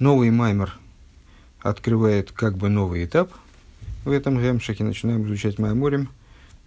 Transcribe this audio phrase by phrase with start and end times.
[0.00, 0.78] Новый Маймер
[1.60, 3.30] открывает как бы новый этап
[4.06, 4.82] в этом гемшахе.
[4.82, 6.08] Начинаем изучать Майморем.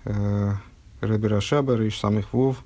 [0.05, 0.51] Э,
[1.01, 2.63] Раби Рашаба, Риш самых Вов,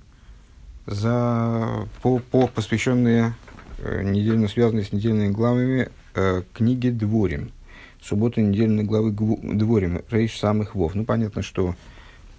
[0.85, 3.33] за, по, по посвященные,
[3.77, 7.53] э, недельно связанные с недельными главами э, книги Дворим.
[8.01, 10.95] Суббота недельной главы Дворим, Рейш самых Вов.
[10.95, 11.75] Ну, понятно, что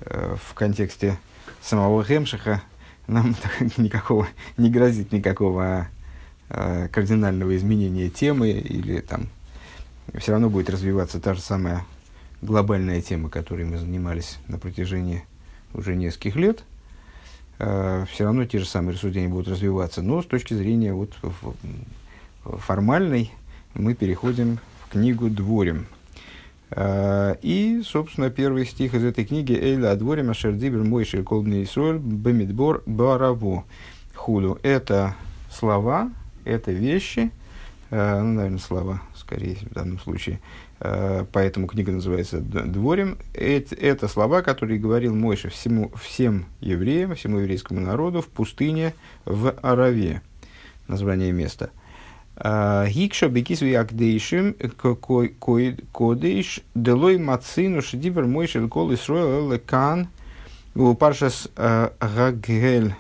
[0.01, 1.19] э, в контексте
[1.63, 2.61] самого Гемшиха
[3.07, 3.35] нам
[3.79, 5.89] никакого, не грозит никакого
[6.51, 9.29] э, кардинального изменения темы или там
[10.15, 11.85] все равно будет развиваться та же самая
[12.41, 15.25] глобальная тема, которой мы занимались на протяжении
[15.75, 16.65] уже нескольких лет,
[17.59, 20.03] э, все равно те же самые рассуждения будут развиваться.
[20.03, 21.15] Но с точки зрения вот,
[22.45, 23.33] формальной
[23.75, 25.87] мы переходим в книгу «Дворим».
[26.71, 32.83] Э, и, собственно, первый стих из этой книги «Эйла дворим ашердибер мой шелколбный Исруэль бемидбор
[32.87, 33.65] бараву
[34.15, 34.59] худу».
[34.63, 35.15] Это
[35.51, 36.11] слова,
[36.49, 37.31] это вещи,
[37.91, 40.41] э, ну, наверное, слова, скорее в данном случае,
[40.81, 43.19] Э, поэтому книга называется «Дворим».
[43.35, 50.23] Это слова, которые говорил Мойша всему, всем евреям, всему еврейскому народу в пустыне в Араве.
[50.87, 51.71] Название места.
[52.37, 54.55] Э, Гикша бекисви агдейшим
[55.93, 60.09] кодейш делой мацину шедибер Мойша лкол Исроэл лекан
[60.77, 62.95] у паршас э, гагель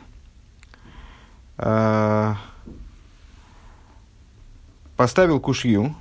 [4.99, 5.95] поставил кушью,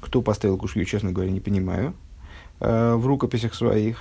[0.00, 1.92] кто поставил кушью, честно говоря, не понимаю.
[2.60, 4.00] Э, в рукописях своих.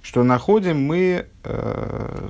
[0.00, 2.28] Что находим мы э,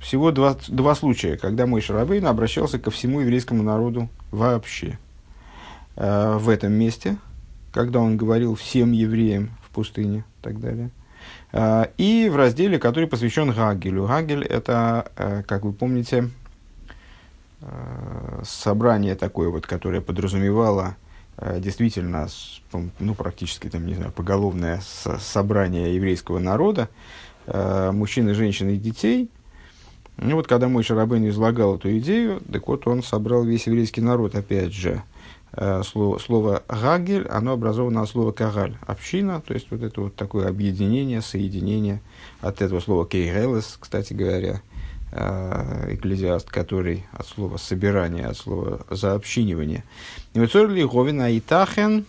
[0.00, 4.98] всего два, два случая, когда мой Шарабейн обращался ко всему еврейскому народу вообще.
[5.96, 7.18] Э, в этом месте,
[7.70, 10.88] когда он говорил всем евреям в пустыне и так далее.
[11.52, 14.06] Э, и в разделе, который посвящен Гагелю.
[14.06, 16.30] Гагель– это, э, как вы помните,
[18.42, 20.96] собрание такое, вот, которое подразумевало
[21.36, 22.28] Э, действительно,
[23.00, 24.80] ну, практически, там, не знаю, поголовное
[25.20, 26.88] собрание еврейского народа,
[27.46, 29.28] э, мужчин и женщин и детей.
[30.18, 34.36] И вот, когда мой Шарабейн излагал эту идею, так вот он собрал весь еврейский народ,
[34.36, 35.02] опять же.
[35.52, 40.14] Э, слово, слово «гагель», оно образовано от слова «кагаль»– община, то есть вот это вот
[40.14, 42.00] такое объединение, соединение
[42.40, 44.73] от этого слова «кейгелес», кстати говоря– Э,
[45.14, 49.84] экклезиаст, который от слова собирание, от слова заобщинивание.
[50.34, 52.04] И вот ли Говина Итахен,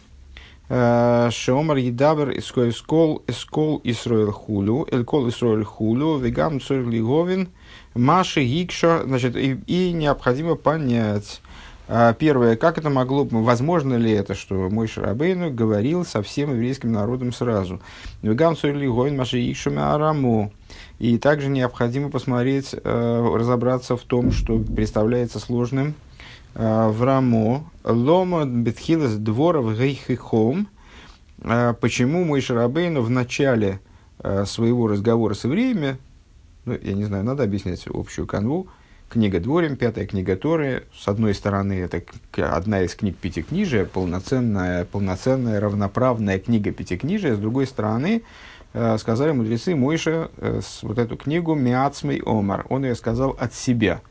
[0.70, 7.50] э, Шеомар Едабер Эскол Эскол Исроил Хулю, Элькол Исроил Хулю, Вегам Цорли Говин,
[7.94, 11.42] Маши Гикша, значит, и, и необходимо понять,
[11.88, 16.92] э, Первое, как это могло, возможно ли это, что мой Шарабейну говорил со всем еврейским
[16.92, 17.80] народом сразу?
[18.22, 20.52] Вегам Цорли Говин, Маши Гикша Араму.
[21.00, 25.94] И также необходимо посмотреть, э, разобраться в том, что представляется сложным
[26.54, 27.70] э, в Рамо.
[27.84, 30.68] Лома бетхилас дворов гейхихом.
[31.42, 33.80] Э, почему мой Шарабейну в начале
[34.46, 35.98] своего разговора с евреями,
[36.64, 38.68] ну, я не знаю, надо объяснять общую канву,
[39.10, 40.84] книга Дворим, пятая книга Торы.
[40.98, 42.02] С одной стороны, это
[42.38, 47.36] одна из книг Пятикнижия, полноценная, полноценная равноправная книга Пятикнижия.
[47.36, 48.24] С другой стороны,
[48.98, 52.66] сказали мудрецы Мойша э, вот эту книгу Миацмей Омар.
[52.70, 54.02] Он ее сказал от себя.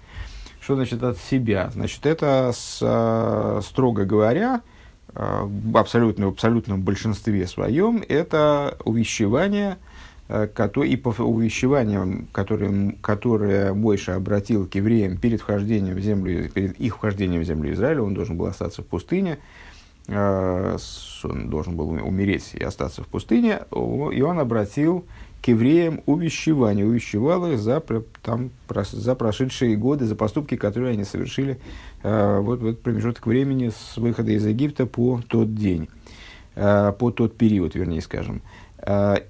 [0.60, 1.70] Что значит от себя?
[1.74, 4.62] Значит, это, с, э, строго говоря,
[5.74, 9.76] абсолютно, в абсолютном большинстве своем, это увещевание,
[10.28, 16.96] и по увещеваниям, которые, которые Мойша обратил к евреям перед вхождением в землю, перед их
[16.96, 19.40] вхождением в землю Израиля, он должен был остаться в пустыне, Э,
[20.08, 25.04] он должен был умереть и остаться в пустыне, и он обратил
[25.42, 27.82] к евреям увещевание, увещевал их за,
[28.22, 31.58] там, за прошедшие годы, за поступки, которые они совершили
[32.02, 35.88] э, вот в этот промежуток времени с выхода из Египта по тот день,
[36.54, 38.42] э, по тот период, вернее скажем.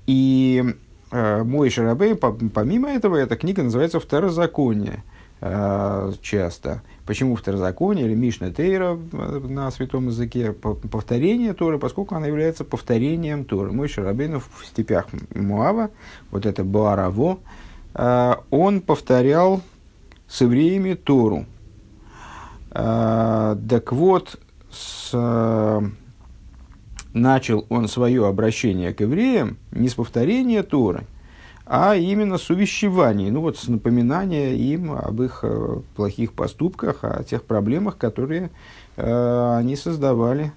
[0.06, 0.65] И
[1.12, 5.05] мой Шарабей, помимо этого, эта книга называется «Второзаконие»
[5.41, 13.44] часто– Почему второзаконие или Мишна Тейра на святом языке повторение Торы, поскольку она является повторением
[13.44, 13.73] Торы.
[13.73, 15.90] Мой Шарабейну в степях Муава,
[16.31, 17.40] вот это Баараво,
[17.93, 19.61] а, он повторял
[20.26, 21.44] с евреями Тору.
[22.70, 24.40] А, так вот,
[24.70, 25.14] с,
[27.12, 31.05] начал он свое обращение к евреям не с повторения Торы,
[31.66, 37.25] а именно с увещеваний, ну вот с напоминания им об их э, плохих поступках, о
[37.25, 38.50] тех проблемах, которые
[38.96, 40.52] э, они создавали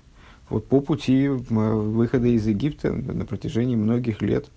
[0.50, 4.48] вот по пути выхода из Египта на протяжении многих лет.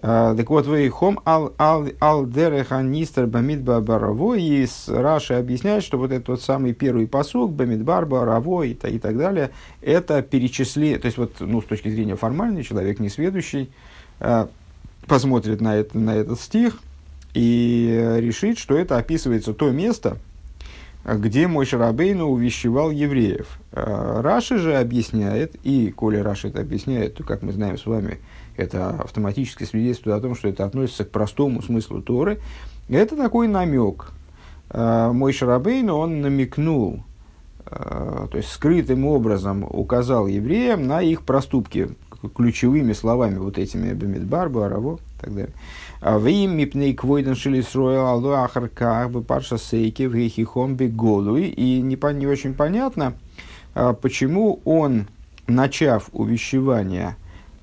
[0.00, 5.98] А, так вот, вы хом ал ал ал дереханистер бамидба бараво, и Раши объясняет, что
[5.98, 9.50] вот этот вот самый первый посук, бамидбар бараво и, и так далее,
[9.82, 13.70] это перечисление, то есть вот, ну, с точки зрения формальной, человек несведущий,
[14.18, 14.48] а,
[15.12, 16.78] посмотрит на, это, на этот стих
[17.34, 20.16] и решит, что это описывается то место,
[21.04, 23.58] где мой Шарабейну увещевал евреев.
[23.72, 28.20] А, Раши же объясняет, и коли Раши это объясняет, то, как мы знаем с вами,
[28.56, 32.40] это автоматически свидетельствует о том, что это относится к простому смыслу Торы.
[32.88, 34.12] Это такой намек.
[34.70, 37.04] А, мой Шарабейну, он намекнул,
[37.66, 41.90] а, то есть скрытым образом указал евреям на их проступки,
[42.28, 45.54] ключевыми словами, вот этими Бемидбар, Бараво и так далее.
[46.00, 51.46] А в им мипней квойден шилисроя алду ахарках бы парша сейки в хихом голуй.
[51.48, 53.14] И не, не очень понятно,
[54.00, 55.06] почему он,
[55.46, 57.16] начав увещевание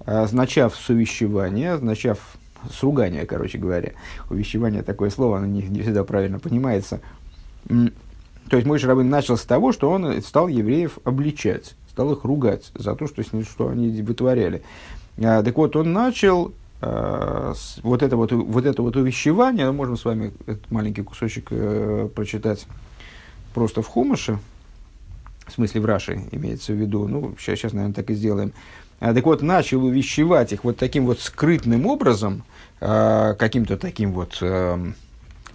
[0.06, 2.17] а, начав с увещевания, начав
[2.67, 3.91] с ругания, короче говоря.
[4.29, 7.00] Увещевание такое слово, оно не, не всегда правильно понимается.
[7.67, 12.71] То есть мой Шарабын начал с того, что он стал евреев обличать, стал их ругать
[12.75, 14.62] за то, что, что они вытворяли.
[15.21, 17.53] А, так вот, он начал а,
[17.83, 22.09] вот, это вот, вот это вот увещевание, мы можем с вами этот маленький кусочек э,
[22.15, 22.65] прочитать
[23.53, 24.39] просто в Хумаше,
[25.45, 28.53] в смысле в Раши имеется в виду, ну, сейчас, сейчас наверное, так и сделаем.
[29.00, 32.44] А, так вот, начал увещевать их вот таким вот скрытным образом,
[32.80, 34.95] а, каким-то таким вот эм,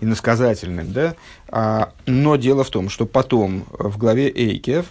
[0.00, 1.14] иносказательным, да,
[1.48, 4.86] а, но дело в том, что потом в главе Эйкев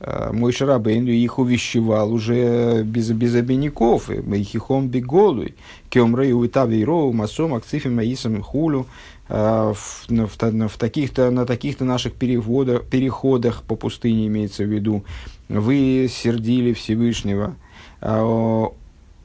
[0.00, 4.10] мой Шарабейн их увещевал уже без, без обиняков,
[4.44, 5.54] хихом беголуй,
[5.88, 8.86] кемрей уитавейроу, масом, акцифим, маисом, хулю,
[9.28, 15.02] в, в, в таких-то, на таких-то наших переводах, переходах по пустыне имеется в виду,
[15.48, 17.56] вы сердили Всевышнего,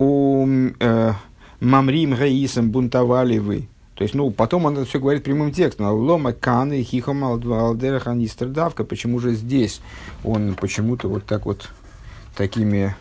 [0.02, 0.48] у
[0.80, 1.14] э,
[1.60, 3.68] Мамрим Гаисом бунтовали вы.
[4.02, 5.86] То есть, ну, потом он это все говорит прямым текстом.
[5.92, 8.84] Лома Каны Хихом Алдерхан Истердавка.
[8.84, 9.80] Почему же здесь
[10.24, 11.70] он почему-то вот так вот
[12.36, 12.96] такими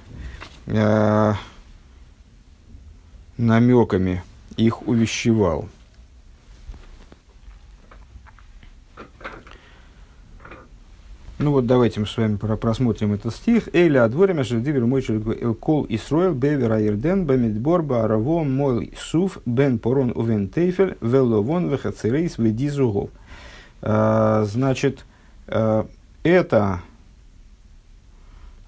[0.67, 1.32] э,
[3.38, 4.23] намеками
[4.58, 5.70] их увещевал?
[11.42, 13.70] Ну вот давайте мы с вами просмотрим этот стих.
[13.72, 15.02] Эйля адворим ашердивер мой
[15.54, 23.08] кол Исроил бевер аирден бамидбор баараво мой суф бен порон увен тейфель веловон вехацерейс ведизугов.
[23.81, 25.06] А, значит,
[25.46, 25.87] а,
[26.25, 26.82] это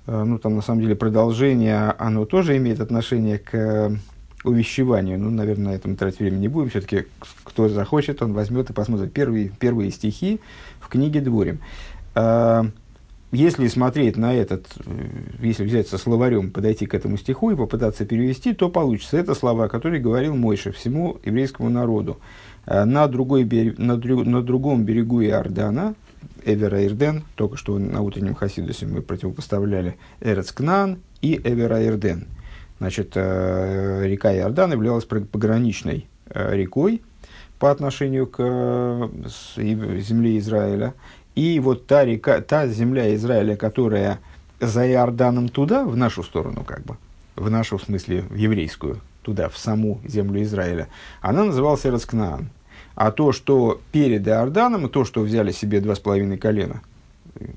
[0.06, 3.92] а, ну там на самом деле продолжение, оно тоже имеет отношение к
[4.44, 5.18] увещеванию.
[5.18, 6.70] Ну, наверное, на этом тратить время не будем.
[6.70, 7.04] Все-таки,
[7.44, 10.40] кто захочет, он возьмет и посмотрит первые, первые стихи
[10.80, 11.60] в книге Дворим.
[12.14, 12.67] А,
[13.31, 15.09] если смотреть на этот, э,
[15.41, 19.17] если взять со словарем, подойти к этому стиху и попытаться перевести, то получится.
[19.17, 22.19] Это слова, которые говорил Мойша всему еврейскому народу.
[22.67, 23.44] А, на, другой
[23.79, 25.94] на, на другом берегу Иордана,
[26.44, 32.26] Эвера Ирден, только что на утреннем Хасидусе мы противопоставляли Эрец Кнан и Эвера Ирден.
[32.79, 37.00] Значит, э, река Иордан являлась пограничной э, рекой
[37.59, 39.09] по отношению к
[39.56, 40.94] земле Израиля.
[41.34, 44.19] И вот та река, та земля Израиля, которая
[44.61, 46.96] за Иорданом туда, в нашу сторону как бы,
[47.37, 50.88] в нашу, в смысле, в еврейскую, туда, в саму землю Израиля,
[51.20, 52.50] она называлась Эрцкнаан.
[52.94, 56.82] А то, что перед Иорданом, то, что взяли себе два с половиной колена,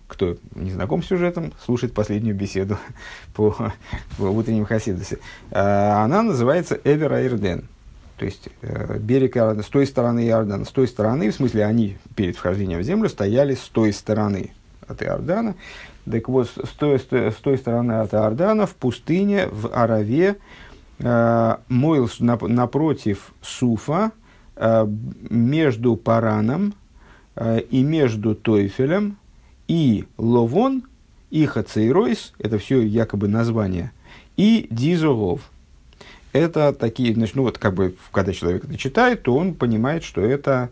[0.07, 2.77] кто не знаком с сюжетом, слушает последнюю беседу
[3.33, 3.73] по,
[4.17, 5.19] по утренним Хасидусе,
[5.51, 7.65] а, она называется Эвер Айрден.
[8.17, 11.97] То есть э, берег Иордана, с той стороны Иордана, с той стороны, в смысле они
[12.15, 14.51] перед вхождением в землю стояли с той стороны
[14.87, 15.55] от Иордана.
[16.09, 20.37] Так вот, с той, с той, стороны от Иордана в пустыне, в Араве,
[20.99, 24.11] э, Мойл напротив Суфа,
[24.55, 24.87] э,
[25.29, 26.73] между Параном
[27.35, 29.17] э, и между Тойфелем
[29.67, 30.83] и Ловон,
[31.31, 33.91] и Хацейройс, это все якобы название,
[34.37, 35.41] и Дизогов–
[36.35, 40.19] это такие, значит, ну вот как бы, когда человек это читает, то он понимает, что
[40.19, 40.69] это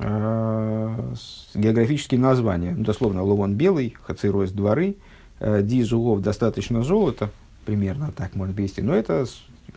[0.00, 1.14] э,
[1.54, 2.74] географические названия.
[2.76, 4.96] Ну, дословно, Ловон белый, Хациройс дворы,
[5.38, 7.30] э, Дизулов достаточно золота,
[7.64, 9.26] примерно так можно перевести, но это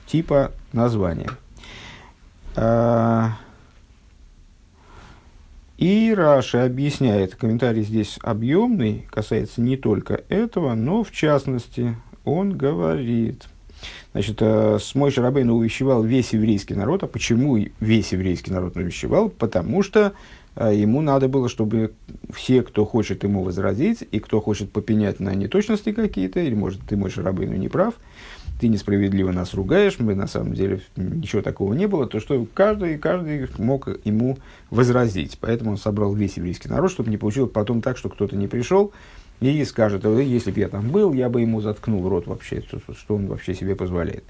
[0.07, 1.29] типа названия.
[2.55, 3.27] Э,
[5.77, 13.47] и Раша объясняет, комментарий здесь объемный, касается не только этого, но в частности он говорит–
[14.17, 17.03] Значит, э, с Мой Шарабейн увещевал весь еврейский народ.
[17.03, 19.29] А почему весь еврейский народ увещевал?
[19.29, 20.13] Потому что
[20.55, 21.93] э, ему надо было, чтобы
[22.33, 26.97] все, кто хочет ему возразить, и кто хочет попенять на неточности какие-то, или, может, ты,
[26.97, 27.93] Мой Шарабейн, не прав,
[28.59, 32.97] ты несправедливо нас ругаешь, мы на самом деле ничего такого не было, то что каждый,
[32.97, 34.39] каждый мог ему
[34.71, 35.37] возразить.
[35.39, 38.93] Поэтому он собрал весь еврейский народ, чтобы не получилось потом так, что кто-то не пришел
[39.39, 43.27] и скажет, если бы я там был, я бы ему заткнул рот вообще, что он
[43.27, 44.23] вообще себе позволяет.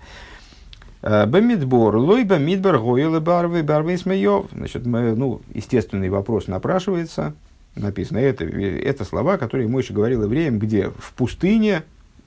[1.02, 4.48] Э, Бамидбор, лой бамидбор, гойлы барвы, барвы смеев.
[4.52, 7.34] Значит, мы, ну, естественный вопрос напрашивается.
[7.76, 11.84] Написано, это, это слова, которые Мойша говорил евреям, где в пустыне,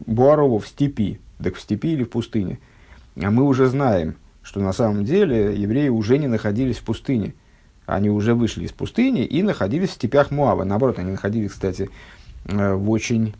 [0.07, 1.21] Буарову в степи.
[1.43, 2.59] Так в степи или в пустыне.
[3.21, 7.35] А мы уже знаем, что на самом деле евреи уже не находились в пустыне.
[7.87, 10.65] Они уже вышли из пустыни и находились в степях Муава.
[10.65, 11.91] Наоборот, они находились, кстати,
[12.45, 13.35] в очень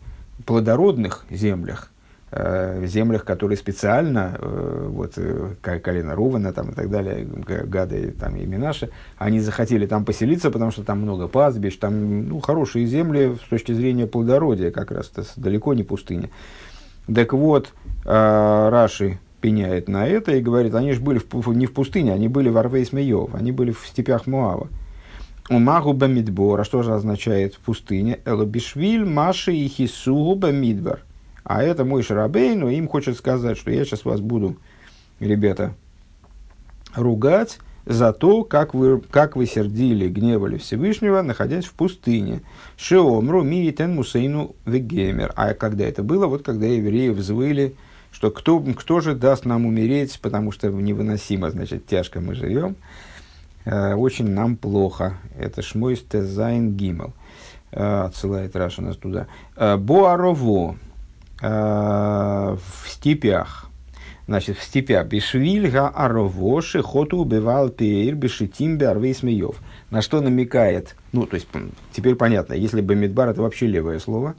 [0.45, 1.91] плодородных землях
[2.33, 8.15] Э, в землях, которые специально, э, вот, э, колено Рувана там, и так далее, Гады
[8.17, 12.85] там, и Минаши, они захотели там поселиться, потому что там много пастбищ, там ну, хорошие
[12.85, 16.29] земли с точки зрения плодородия, как раз -то, далеко не пустыня.
[17.13, 17.73] Так вот,
[18.05, 22.47] Раши пеняет на это и говорит, они же были в, не в пустыне, они были
[22.47, 24.69] в Арвейс Мейов, они были в степях Муава.
[25.51, 28.19] Умагу бамидбор, а что же означает в пустыне?
[28.25, 31.03] Элобишвиль, Маши и Хисугу бамидбар–
[31.43, 34.57] а это мой Шарабей, но им хочет сказать, что я сейчас вас буду,
[35.19, 35.73] ребята,
[36.95, 42.41] ругать за то, как вы, как вы сердили, гневали Всевышнего, находясь в пустыне.
[42.77, 45.33] Шеомру миритен мусейну вегемер.
[45.35, 46.27] А когда это было?
[46.27, 47.75] Вот когда евреи взвыли,
[48.11, 52.75] что кто, кто же даст нам умереть, потому что невыносимо, значит, тяжко мы живем.
[53.65, 55.17] Э, очень нам плохо.
[55.37, 57.13] Это шмойс тезайн гимел.
[57.71, 59.27] Э, отсылает Раша нас туда.
[59.55, 60.77] Э, Боарово.
[61.41, 63.69] Э, в степях.
[64.27, 65.07] Значит, в степях.
[65.07, 69.55] Бешвильга аровоши хоту убивал пейр бешитим смеев.
[69.89, 71.47] На что намекает, ну, то есть,
[71.91, 74.35] теперь понятно, если бы Мидбар это вообще левое слово,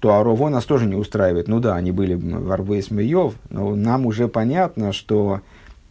[0.00, 1.48] то Арово нас тоже не устраивает.
[1.48, 5.40] Ну да, они были в Арвей Смеев, но нам уже понятно, что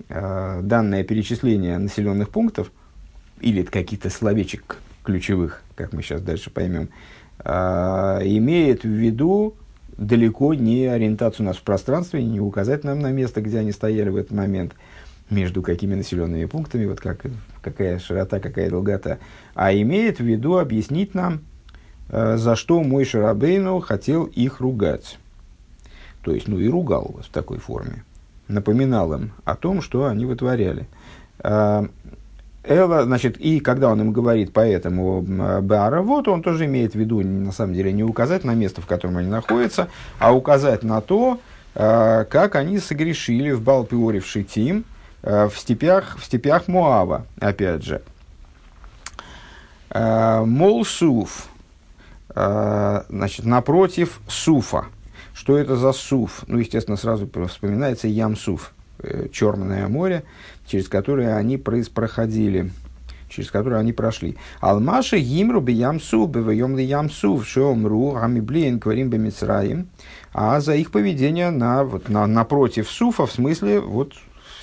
[0.09, 2.71] э, данное перечисление населенных пунктов,
[3.41, 6.89] или каких-то словечек ключевых, как мы сейчас дальше поймем,
[7.43, 7.51] э,
[8.23, 9.55] имеет в виду
[9.97, 14.17] далеко не ориентацию нас в пространстве, не указать нам на место, где они стояли в
[14.17, 14.73] этот момент,
[15.29, 17.25] между какими населенными пунктами, вот как,
[17.61, 19.19] какая широта, какая долгота,
[19.53, 21.41] а имеет в виду объяснить нам,
[22.09, 25.17] э, за что мой Шарабейну хотел их ругать.
[26.21, 28.03] То есть, ну и ругал вас в такой форме.
[28.47, 30.87] Напоминал им о том, что они вытворяли.
[32.67, 37.21] Эла, значит, и когда он им говорит поэтому Беара, вот он тоже имеет в виду,
[37.21, 39.87] на самом деле, не указать на место, в котором они находятся,
[40.17, 41.39] а указать на то,
[41.75, 44.83] э, как они согрешили в Балпиоре в Шитим,
[45.21, 48.01] э, в степях, в степях Муава, опять же.
[49.91, 51.47] Э, Молсуф,
[52.33, 54.87] значит, напротив Суфа.
[55.35, 56.45] Что это за Суф?
[56.47, 58.73] Ну, естественно, сразу вспоминается Ямсуф,
[59.31, 60.23] Черное море
[60.65, 62.71] через которые они проходили,
[63.27, 64.37] через которые они прошли.
[64.61, 69.89] Алмаши гимру би ямсу, бевайом ли ямсу, шомру, амиблин, кварим бемицраим.
[70.33, 74.13] А за их поведение на, вот, на, напротив суфа, в смысле вот,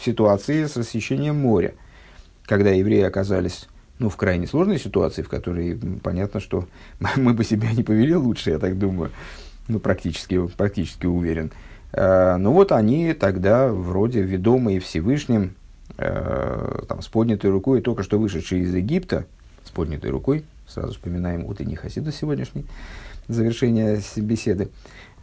[0.00, 1.75] ситуации с рассечением моря.
[2.47, 6.67] Когда евреи оказались ну, в крайне сложной ситуации, в которой понятно, что
[7.17, 9.11] мы бы себя не повели лучше, я так думаю,
[9.69, 11.52] ну, практически, практически уверен.
[11.92, 15.54] А, ну вот они тогда, вроде ведомые Всевышним,
[15.99, 19.26] Э, там, с поднятой рукой, только что вышедшие из Египта,
[19.64, 22.64] с поднятой рукой, сразу вспоминаем утренний хасиду сегодняшний,
[23.28, 24.71] завершение беседы,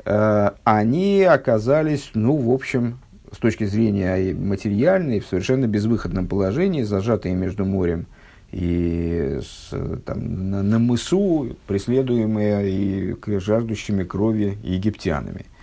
[0.06, 3.00] э, они оказались, ну, в общем,
[3.32, 8.06] с точки зрения материальной, в совершенно безвыходном положении, зажатые между морем
[8.52, 9.70] и с,
[10.06, 15.46] там, на, на мысу, преследуемые и жаждущими крови египтянами–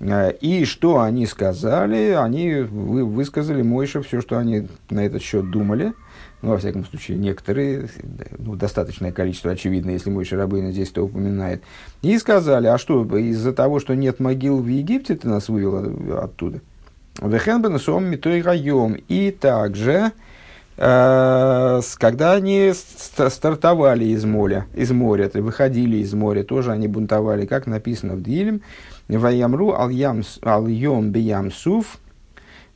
[0.00, 2.10] Э, и что они сказали?
[2.10, 5.92] Они вы, высказали Мойше все, что они на этот счет думали.
[6.42, 7.88] Ну, во всяком случае, некоторые,
[8.38, 11.62] ну, достаточное количество, очевидно, если Мойше Рабына здесь то упоминает.
[12.02, 16.60] И сказали, а что, из-за того, что нет могил в Египте, ты нас вывел оттуда?
[17.20, 18.44] Вехенбен сом митой.
[19.08, 20.12] И также,
[20.76, 28.14] когда они стартовали из моря, из моря, выходили из моря, тоже они бунтовали, как написано
[28.14, 28.60] в Дилем,
[29.08, 31.98] Ваямру ал-йом биям суф,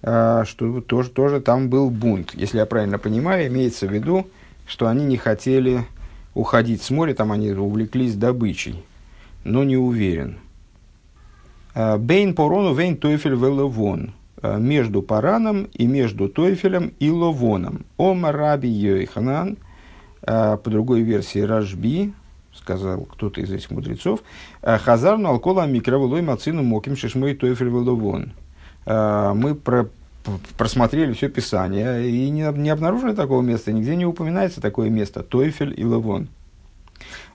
[0.02, 2.32] а, что тоже, тоже там был бунт.
[2.34, 4.26] Если я правильно понимаю, имеется в виду,
[4.66, 5.84] что они не хотели
[6.34, 8.82] уходить с моря, там они увлеклись добычей,
[9.44, 10.38] но не уверен.
[11.74, 14.14] А, Бейн порону вейн тойфель веловон.
[14.42, 17.84] А, между параном и между тойфелем и ловоном.
[17.96, 19.56] Ома раби Йоханан,
[20.22, 22.12] по другой версии Рашби,
[22.54, 24.20] сказал кто-то из этих мудрецов,
[24.62, 28.32] «Э, Хазарну алкола микроволой мацину моким шишмой тойфель веловон.
[28.86, 29.88] э, мы про,
[30.56, 35.74] просмотрели все Писание и не, не обнаружили такого места, нигде не упоминается такое место, Тойфель
[35.76, 36.28] и Левон.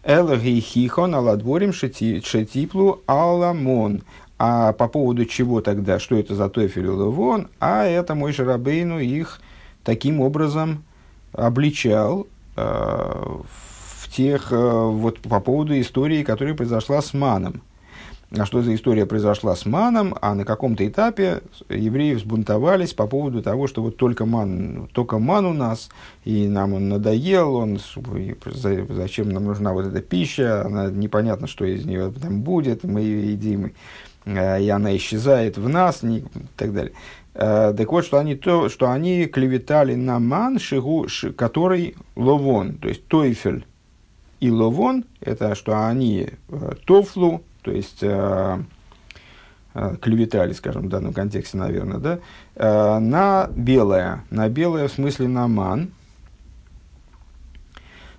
[0.04, 4.04] Элаги хихон аладворим шетиплу аламон.
[4.38, 7.48] А по поводу чего тогда, что это за Тойфель Левон?
[7.60, 9.40] А это мой Шарабейну их
[9.84, 10.84] таким образом
[11.32, 12.28] обличал
[12.58, 17.62] э, в тех, э, вот по поводу истории, которая произошла с Маном.
[18.32, 23.42] А что за история произошла с Маном, а на каком-то этапе евреи взбунтовались по поводу
[23.42, 25.90] того, что вот только ман, только ман у нас,
[26.26, 27.80] и нам он надоел, он,
[28.90, 33.32] зачем нам нужна вот эта пища, она, непонятно, что из нее там будет, мы ее
[33.32, 33.74] едим,
[34.26, 36.24] и она исчезает в нас, и
[36.58, 36.94] так далее.
[37.36, 42.78] Э, так вот, что они, то, что они клеветали на ман, шигу, ш, который ловон,
[42.78, 43.66] то есть тойфель
[44.40, 48.64] и ловон, это что они э, тофлу, то есть э,
[50.02, 55.92] клеветали, скажем, в данном контексте, наверное, да, на белое, на белое в смысле на ман,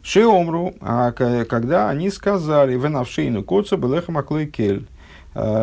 [0.03, 4.87] Шеомру, а когда они сказали, в навшейну коца белеха маклой кель,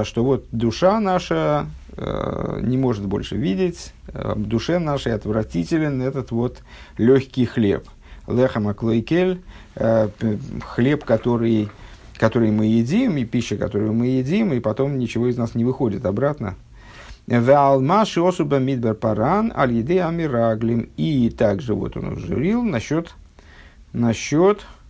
[0.03, 6.63] что вот душа наша Э, не может больше видеть, э, душе нашей отвратителен этот вот
[6.98, 7.88] легкий хлеб.
[8.27, 9.42] Лехам аклойкель,
[9.75, 10.10] э,
[10.65, 11.70] хлеб, который,
[12.18, 16.06] который мы едим, и пища, которую мы едим, и потом ничего из нас не выходит
[16.06, 16.56] обратно.
[17.27, 20.89] Валмаши особо мидбер паран аль еды амираглим.
[20.98, 23.13] И также вот он говорил насчет,
[23.94, 24.83] насчет э,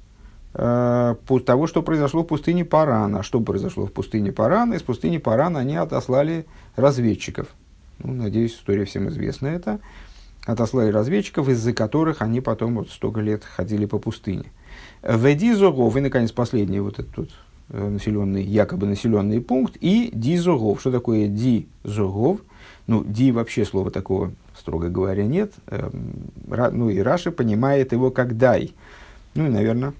[0.54, 3.24] того, что произошло в пустыне Парана.
[3.24, 4.76] Что произошло в пустыне Парана?
[4.76, 6.46] Из пустыни Парана они отослали
[6.76, 7.48] разведчиков.
[8.00, 9.80] Ну, надеюсь, история всем известна это.
[10.46, 14.52] Отослали разведчиков, из-за которых они потом вот столько лет ходили по пустыне.
[15.02, 17.30] В Дизогов, и, наконец, последний вот этот вот
[17.70, 20.82] э, населенный, якобы населенный пункт, и Дизогов.
[20.82, 22.42] Что такое Дизогов?
[22.88, 25.54] Ну, Ди вообще слова такого, строго говоря, нет.
[25.68, 28.74] Эм, ну, и Раши понимает его как дай.
[29.36, 29.94] Ну, и, наверное,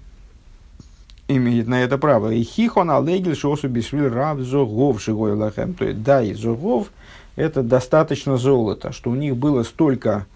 [1.36, 2.30] имеет на это право.
[2.30, 5.74] И хихон алегель шосу бишвиль рав зогов шигой лахем.
[5.74, 6.90] То есть, да, и зогов
[7.36, 10.26] это достаточно золота, что у них было столько,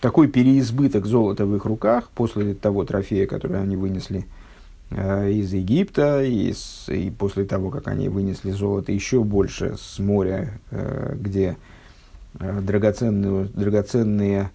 [0.00, 4.26] такой переизбыток золота в их руках после того трофея, который они вынесли
[4.90, 6.54] э, из Египта, и,
[6.88, 11.56] и после того, как они вынесли золото еще больше с моря, э, где
[12.38, 14.50] э, драгоценные, драгоценные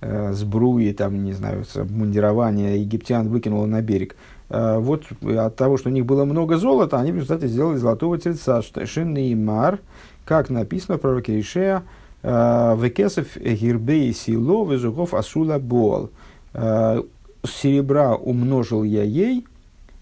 [0.00, 4.16] сбруи, там, не знаю, обмундирование египтян выкинуло на берег.
[4.50, 8.18] Э, вот от того, что у них было много золота, они в результате сделали золотого
[8.18, 8.60] тельца.
[8.84, 9.78] Шинный мар,
[10.24, 11.84] как написано в пророке Ишея,
[12.22, 16.10] э, Векесов гирбей сило везухов асула бол.
[16.52, 17.02] Э,
[17.44, 19.46] серебра умножил я ей,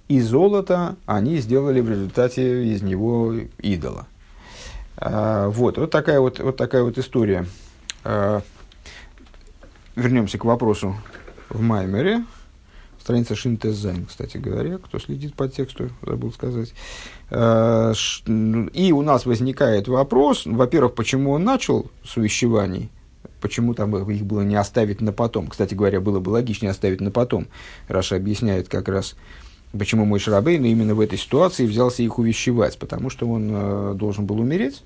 [0.08, 4.06] и золото они сделали в результате из него идола.
[5.00, 7.46] Вот, вот такая вот, вот такая вот история.
[9.98, 10.94] Вернемся к вопросу
[11.48, 12.24] в Маймере
[13.00, 16.72] страница Шинтезайн, кстати говоря, кто следит по тексту, забыл сказать.
[17.30, 17.94] Э,
[18.28, 22.90] и у нас возникает вопрос, во-первых, почему он начал с увещеваний,
[23.40, 25.48] почему там их было не оставить на потом.
[25.48, 27.48] Кстати говоря, было бы логичнее оставить на потом.
[27.88, 29.16] Раши объясняет как раз,
[29.76, 34.26] почему Моше Рабейну именно в этой ситуации взялся их увещевать, потому что он э, должен
[34.26, 34.84] был умереть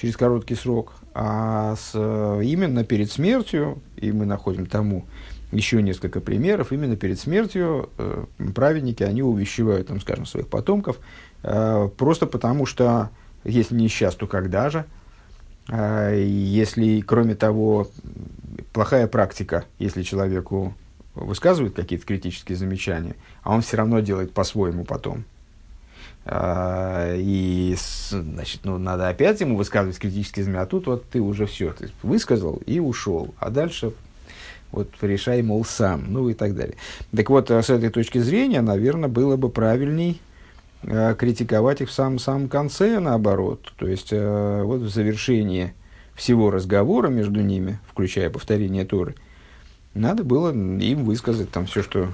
[0.00, 5.06] через короткий срок, а с, э, именно перед смертью, и мы находим тому
[5.50, 6.72] еще несколько примеров.
[6.72, 10.98] Именно перед смертью э, праведники, они увещевают, там, скажем, своих потомков,
[11.42, 13.10] э, просто потому что,
[13.42, 14.84] если не сейчас, то когда же?
[15.68, 17.88] Э, если, кроме того,
[18.72, 20.74] плохая практика, если человеку
[21.16, 25.24] высказывают какие-то критические замечания, а он все равно делает по-своему потом.
[26.24, 27.74] Uh, и,
[28.10, 31.88] значит, ну, надо опять ему высказывать критические замечания, а тут вот ты уже все, ты
[32.02, 33.94] высказал и ушел, а дальше
[34.70, 36.76] вот решай, мол, сам, ну и так далее.
[37.14, 40.20] Так вот, э, с этой точки зрения, наверное, было бы правильней
[40.82, 43.72] э, критиковать их в самом, самом конце, наоборот.
[43.78, 45.72] То есть, э, вот в завершении
[46.14, 49.14] всего разговора между ними, включая повторение Торы,
[49.94, 52.08] надо было им высказать там все, что,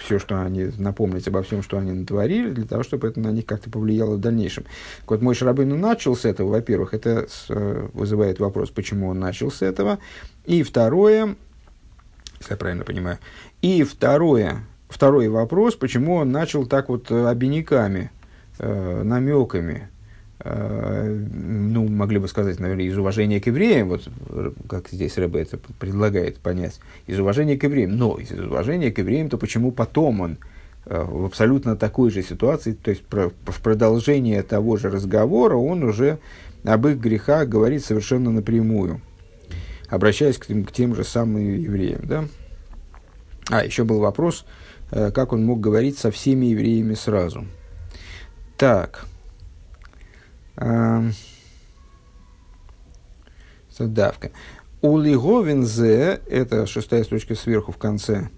[0.00, 3.46] все, что они, напомнить обо всем, что они натворили, для того, чтобы это на них
[3.46, 4.64] как-то повлияло в дальнейшем.
[5.00, 9.20] Так вот, мой Шарабейну начал с этого, во-первых, это с, э, вызывает вопрос, почему он
[9.20, 9.98] начал с этого.
[10.44, 11.36] И второе,
[12.40, 13.18] если я правильно понимаю.
[13.62, 18.10] И второе, второй вопрос, почему он начал так вот э, обиняками,
[18.58, 19.88] э, намеками,
[20.42, 24.08] ну, могли бы сказать, наверное, из уважения к евреям, вот
[24.68, 29.28] как здесь Рэбе это предлагает понять, из уважения к евреям, но из уважения к евреям,
[29.28, 30.38] то почему потом он
[30.86, 36.18] э, в абсолютно такой же ситуации, то есть в продолжение того же разговора он уже
[36.64, 39.02] об их грехах говорит совершенно напрямую,
[39.88, 42.00] обращаясь к, к тем же самым евреям.
[42.04, 42.24] Да?
[43.50, 44.46] А, еще был вопрос,
[44.90, 47.44] э, как он мог говорить со всеми евреями сразу.
[48.56, 49.04] Так.
[53.78, 54.30] Давка.
[54.82, 58.28] Улиговинзе, это шестая строчка сверху в конце,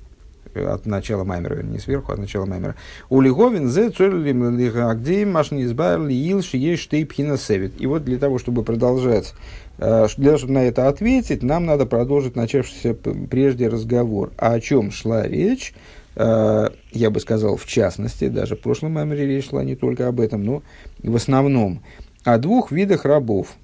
[0.55, 2.75] э, от начала Маймера, не сверху, а от начала Маймера.
[3.11, 7.81] Улиговинзе цолим лигагдим машни избавил ил шиеш штейпхина севит.
[7.81, 9.35] И вот для того, чтобы продолжать,
[9.79, 14.33] э, для того, чтобы на это ответить, нам надо продолжить начавшийся прежде разговор.
[14.37, 15.75] А о чем шла речь?
[16.17, 20.21] Э, я бы сказал, в частности, даже в прошлом Маймере речь шла не только об
[20.21, 20.63] этом, но
[21.03, 21.83] в основном
[22.25, 23.57] о двух видах рабов–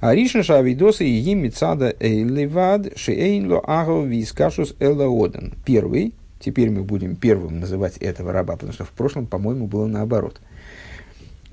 [0.00, 5.54] Аришна шавидоса и им мецада эйливад шеэйнло агов вискашус элаоден.
[5.64, 10.38] Первый, теперь мы будем первым называть этого раба, потому что в прошлом, по-моему, было наоборот.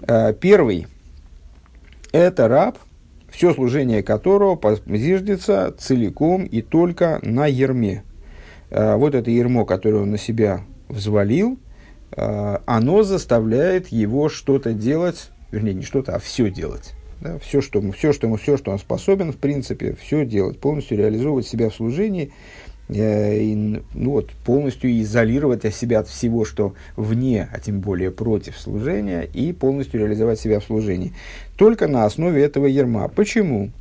[0.01, 0.87] А, первый–
[2.11, 2.77] это раб,
[3.29, 8.03] все служение которого зиждется целиком и только на ерме.
[8.73, 11.59] А, вот это ермо, которое он на себя взвалил,
[12.11, 16.93] а, оно заставляет его что-то делать, вернее, не что-то, а все делать.
[17.21, 20.97] Да, все, что, все, что ему, все, что он способен, в принципе, все делать, полностью
[20.97, 22.33] реализовывать себя в служении,
[22.89, 28.57] э, и, ну, вот, полностью изолировать себя от всего, что вне, а тем более против
[28.57, 31.13] служения, и полностью реализовать себя в служении.
[31.55, 33.07] Только на основе этого ерма.
[33.07, 33.71] Почему?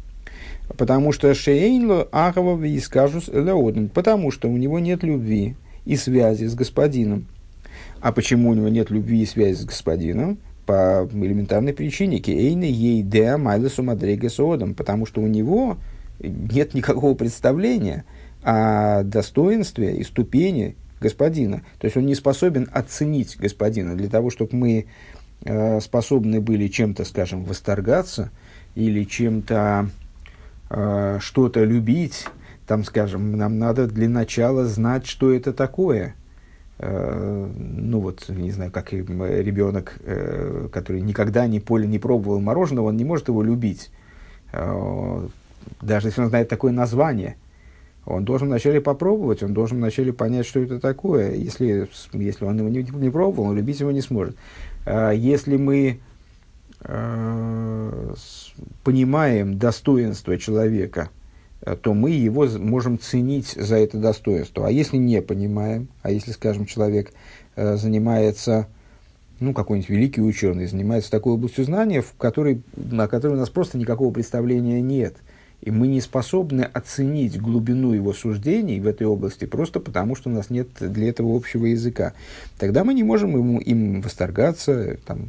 [0.76, 3.28] Потому что Шейнло Ахова и скажут
[3.92, 7.26] Потому что у него нет любви и связи с господином.
[8.00, 10.38] А почему у него нет любви и связи с господином?
[10.66, 12.18] по элементарной причине.
[12.18, 15.78] Кейна ей де майлесу мадрегесодом, потому что у него
[16.20, 18.04] нет никакого представления
[18.42, 21.62] о достоинстве и ступени господина.
[21.78, 23.96] То есть он не способен оценить господина.
[23.96, 24.86] Для того, чтобы мы
[25.44, 28.30] э, способны были чем-то, скажем, восторгаться
[28.74, 29.90] или чем-то
[30.72, 32.26] э, что-то любить,
[32.66, 36.14] там, скажем, нам надо для начала знать, что это такое–
[36.84, 42.86] Э, ну вот, не знаю, как ребенок, э, который никогда не, поле, не пробовал мороженого,
[42.88, 43.92] он не может его любить.
[44.52, 45.28] Э,
[45.80, 47.36] даже если он знает такое название,
[48.04, 51.34] он должен вначале попробовать, он должен вначале понять, что это такое.
[51.34, 54.36] Если, если он его не, не пробовал, он любить его не сможет.
[54.84, 56.00] Если мы
[58.84, 61.10] понимаем достоинство человека–
[61.64, 64.66] Э, то мы его можем ценить за это достоинство.
[64.66, 67.12] А если не понимаем, а если, скажем, человек
[67.56, 68.66] э, занимается,
[69.40, 73.78] ну, какой-нибудь великий ученый, занимается такой областью знания, в которой, на которой у нас просто
[73.78, 75.16] никакого представления нет,
[75.60, 80.32] и мы не способны оценить глубину его суждений в этой области просто потому, что у
[80.32, 82.14] нас нет для этого общего языка,
[82.58, 85.28] тогда мы не можем ему, им восторгаться, там, э,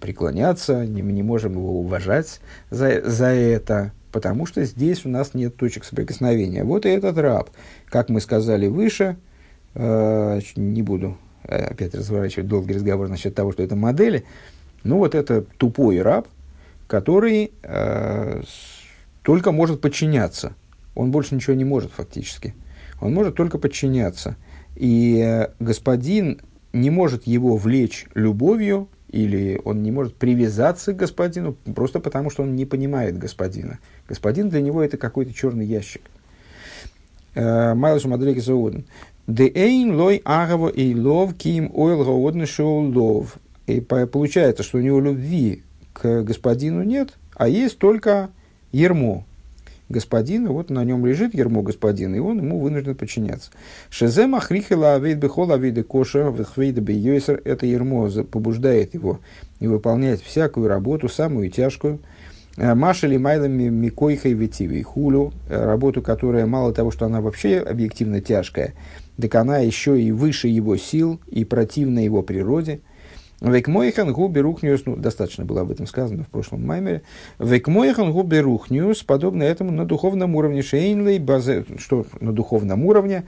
[0.00, 5.34] преклоняться, не, мы не можем его уважать за, за это, потому что здесь у нас
[5.34, 6.64] нет точек соприкосновения.
[6.64, 7.50] Вот и этот раб,
[7.86, 9.16] как мы сказали выше,
[9.74, 14.24] э, не буду э, опять разворачивать долгий разговор насчет того, что это модели,
[14.84, 16.28] ну вот это тупой раб,
[16.86, 18.42] который э,
[19.22, 20.54] только может подчиняться.
[20.94, 22.54] Он больше ничего не может фактически.
[23.00, 24.36] Он может только подчиняться.
[24.76, 26.40] И э, господин
[26.72, 32.42] не может его влечь любовью или он не может привязаться к господину просто потому, что
[32.42, 33.78] он не понимает господина.
[34.08, 36.02] Господин для него это какой-то черный ящик.
[37.34, 38.84] Э, Майлус Мадреки Зауден.
[39.26, 42.46] Де эйн лой агаво и лов ким ойл гаодны
[42.94, 43.36] лов.
[43.66, 48.30] И получается, что у него любви к господину нет, а есть только
[48.72, 49.24] ермо,
[49.92, 53.52] господина, вот на нем лежит ермо господина, и он ему вынужден подчиняться.
[53.90, 59.20] Шезема хрихела авид бехол авиды коша вихвейда бейойсер, это ермо побуждает его
[59.60, 62.00] и выполнять всякую работу, самую тяжкую,
[62.56, 68.20] э, Машели майлами микойхой ветивой хулю, э, работу, которая мало того, что она вообще объективно
[68.20, 68.74] тяжкая,
[69.20, 72.80] так она еще и выше его сил и противна его природе–
[73.42, 77.02] Векмойхан губи рухнюс, ну, достаточно было об этом сказано в прошлом маймере.
[77.40, 83.24] Векмойхан губи рухнюс, подобно этому на духовном уровне шейнлей, базе, что на духовном уровне,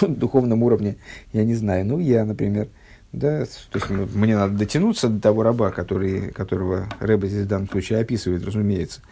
[0.00, 0.96] ну, на духовном уровне,
[1.34, 2.68] я не знаю, ну, я, например,
[3.12, 7.68] да, то есть мне надо дотянуться до того раба, который, которого Рэба здесь в данном
[7.68, 9.02] случае описывает, разумеется.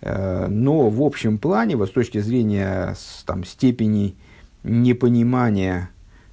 [0.00, 4.16] Э, но в общем плане, вот с точки зрения там, степени
[4.64, 5.90] непонимания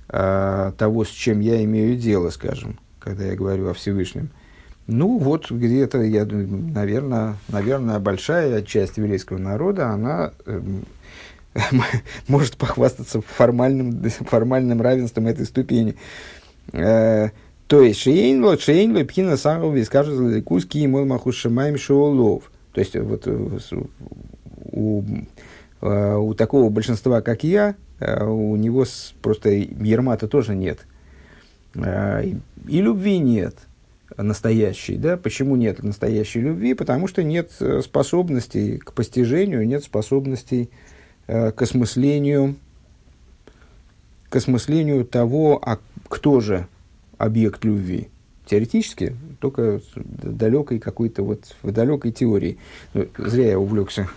[0.10, 4.30] э, того, с чем я имею дело, скажем, когда я говорю о Всевышнем.
[4.88, 10.62] Ну, вот где-то, я, наверное, наверное, большая часть еврейского народа, она э,
[12.28, 15.96] может похвастаться формальным, формальным равенством этой ступени.
[16.74, 17.30] Э,
[17.68, 22.52] то есть, шейнло, шейнло, пхина сахови, скажет куски и мол махушимаем шоулов.
[22.74, 23.28] То есть, вот
[24.72, 25.04] у,
[25.82, 28.86] у такого большинства, как я, у него
[29.22, 30.86] просто ермата тоже нет.
[31.76, 33.56] И любви нет
[34.18, 34.96] настоящей.
[34.96, 35.18] Да?
[35.18, 36.74] Почему нет настоящей любви?
[36.74, 40.70] Потому что нет э, способностей к постижению, нет способностей
[41.28, 42.56] э, к осмыслению,
[44.30, 46.68] к осмыслению того, а кто же
[47.18, 48.10] объект любви.
[48.46, 52.58] Теоретически, только далекой какой-то вот, в далекой теории.
[52.94, 54.08] Ну, зря я увлекся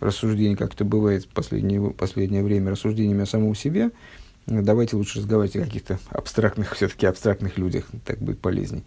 [0.00, 3.90] рассуждением, как это бывает в последнее, последнее время, рассуждениями о самом себе.
[4.46, 8.84] Давайте лучше разговаривать о каких-то абстрактных, все-таки абстрактных людях, так будет полезней.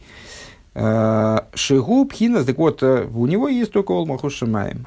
[0.75, 4.85] А, Шигу пхина, так вот, э, у него есть только Олмаху Шамаем.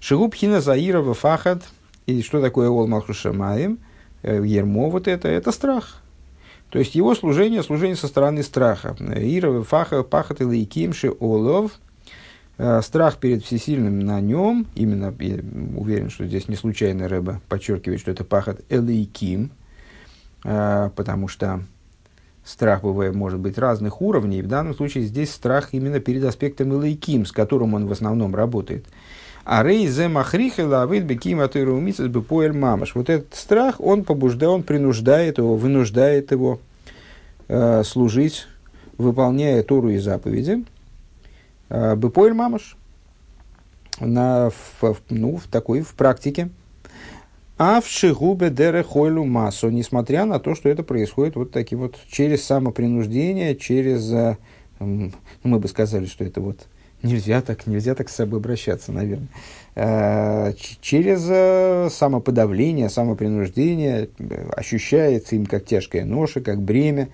[0.00, 1.62] Шигу пхина Заирова Фахад.
[2.06, 3.78] И что такое Олмаху Шамаем?
[4.22, 6.00] Э, Ермо вот это, это страх.
[6.70, 8.96] То есть его служение, служение со стороны страха.
[8.98, 11.72] Ирова Фаха Пахат и Лейкимши Олов.
[12.58, 15.40] Э, страх перед всесильным на нем, именно, я
[15.76, 19.50] уверен, что здесь не случайно Рэба подчеркивает, что это Пахат Элейким,
[20.42, 21.62] потому что
[22.44, 24.42] страх бывает, может быть разных уровней.
[24.42, 28.84] В данном случае здесь страх именно перед аспектом Илайким, с которым он в основном работает.
[29.44, 32.94] А рей зе махриха лавит беким атуирумицас бепоэль мамаш.
[32.94, 36.60] Вот этот страх, он побуждает, он принуждает его, вынуждает его
[37.48, 38.46] э, служить,
[38.98, 40.64] выполняя Тору и заповеди.
[41.70, 42.76] Э, бепоэль мамаш.
[43.98, 46.48] На, в, ну, в такой, в практике.
[47.64, 51.96] А в шигубе дере хойлу массу, несмотря на то, что это происходит вот таким вот
[52.10, 54.36] через самопринуждение, через, э,
[54.80, 55.12] ну,
[55.44, 56.66] мы бы сказали, что это вот
[57.04, 59.28] нельзя так, нельзя так с собой обращаться, наверное,
[59.76, 64.08] э, через э, самоподавление, самопринуждение,
[64.56, 67.10] ощущается им как тяжкая ноша, как бремя.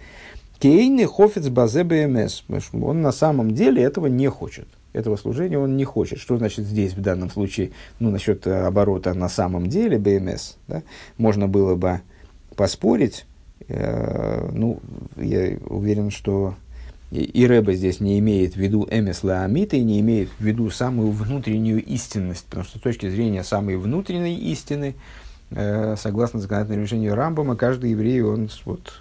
[0.58, 2.44] Кейны хофец базе БМС.
[2.72, 6.18] Он на самом деле этого не хочет этого служения он не хочет.
[6.18, 10.82] Что значит здесь, в данном случае, ну, насчет э, оборота на самом деле, БМС, да,
[11.16, 12.00] можно было бы
[12.56, 13.26] поспорить,
[13.68, 14.80] э, ну,
[15.16, 16.54] я уверен, что
[17.10, 20.70] и, и Рэба здесь не имеет в виду эмес лаамита и не имеет в виду
[20.70, 24.94] самую внутреннюю истинность, потому что с точки зрения самой внутренней истины,
[25.50, 28.92] э, согласно законодательному решению Рамбама, каждый еврей, он вот,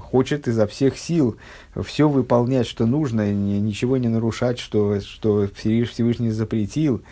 [0.00, 1.36] хочет изо всех сил
[1.82, 7.02] все выполнять, что нужно, ничего не нарушать, что, что Всевышний запретил,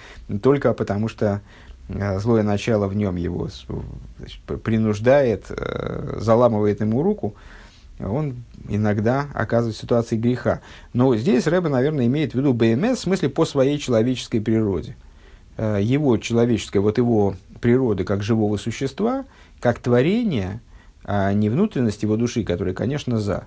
[0.43, 1.43] только потому что
[1.89, 3.49] э, злое начало в нем его
[4.19, 7.35] значит, принуждает, э, заламывает ему руку,
[8.01, 10.61] он иногда оказывает в ситуации греха.
[10.93, 14.97] Но здесь Рэба, наверное, имеет в виду БМС в смысле по своей человеческой природе.
[15.57, 19.25] Э, его человеческая, вот его природа как живого существа,
[19.61, 20.61] как творение–
[21.05, 23.45] а не внутренность его души, которая, конечно, за,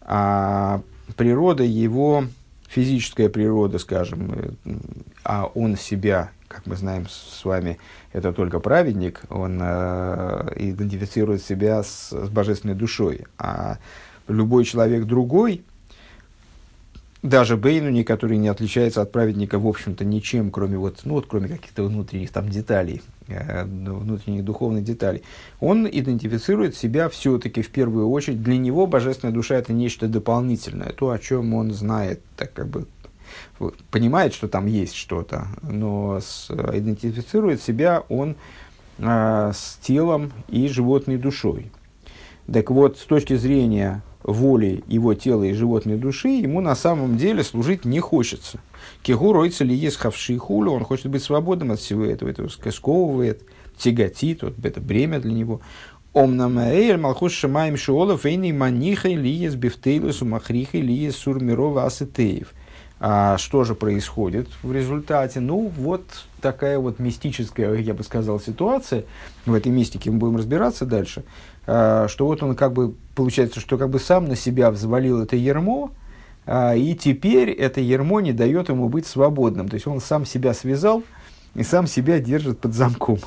[0.00, 0.82] а
[1.16, 2.24] природа его,
[2.68, 4.74] физическая природа, скажем, э,
[5.24, 7.78] а он себя, как мы знаем с вами,
[8.12, 13.78] это только праведник, он э, идентифицирует себя с, с божественной душой, а
[14.28, 15.64] любой человек другой,
[17.22, 21.48] даже Бейнуни, который не отличается от праведника, в общем-то, ничем, кроме, вот, ну, вот, кроме
[21.48, 25.22] каких-то внутренних там деталей, э, внутренних духовных деталей,
[25.60, 28.42] он идентифицирует себя все-таки в первую очередь.
[28.42, 32.86] Для него божественная душа– это нечто дополнительное, то, о чем он знает, так как бы
[33.90, 38.34] понимает, что там есть что-то, но с, идентифицирует себя он
[38.98, 41.70] э, с телом и животной душой.
[42.52, 47.42] Так вот, с точки зрения воли его тела и животной души, ему на самом деле
[47.42, 48.60] служить не хочется.
[49.02, 53.42] Кегу ройца ли есть хавши хулю, он хочет быть свободным от всего этого, это сковывает,
[53.76, 55.60] тяготит, вот это бремя для него.
[56.12, 62.52] Омнамаэль малхус шамаем шиолов эйни манихай лиес бифтейлус умахрихай лиес сурмирова асетеев.
[63.04, 65.40] А что же происходит в результате?
[65.40, 66.04] Ну, вот
[66.40, 69.04] такая вот мистическая, я бы сказал, ситуация.
[69.44, 71.24] В этой мистике мы будем разбираться дальше.
[71.66, 75.36] А, что вот он как бы, получается, что как бы сам на себя взвалил это
[75.36, 75.90] ермо,
[76.44, 79.68] а, и теперь это ермо не дает ему быть свободным.
[79.68, 81.02] То есть он сам себя связал
[81.54, 83.18] и сам себя держит под замком.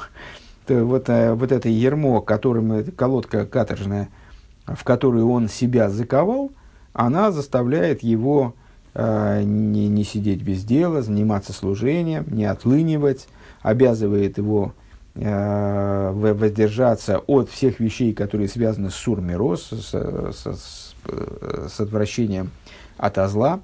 [0.68, 4.10] Вот, э, вот это ермо, которым, колодка каторжная,
[4.66, 6.52] в которую он себя заковал,
[6.92, 8.56] она заставляет его
[8.96, 13.28] э, не, не сидеть без дела, заниматься служением, не отлынивать,
[13.62, 14.85] обязывает его Э,
[15.16, 20.94] воздержаться от всех вещей, которые связаны с сурмирос, с, с, с,
[21.70, 22.52] с отвращением
[22.98, 23.62] от зла,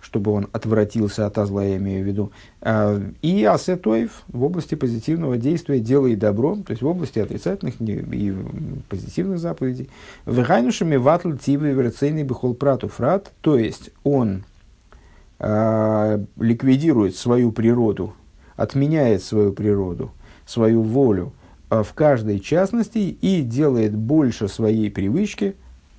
[0.00, 2.32] чтобы он отвратился от зла, я имею в виду.
[2.60, 8.34] А, и асетоев в области позитивного действия делает добро, то есть в области отрицательных и
[8.88, 9.90] позитивных заповедей.
[10.26, 14.44] Вехайнушами ватл тивы верцейный бихол прату фрат, то есть он
[15.38, 18.14] э, ликвидирует свою природу,
[18.56, 20.12] отменяет свою природу,
[20.50, 21.32] свою волю
[21.70, 25.56] э, в каждой частности и делает больше своей привычки.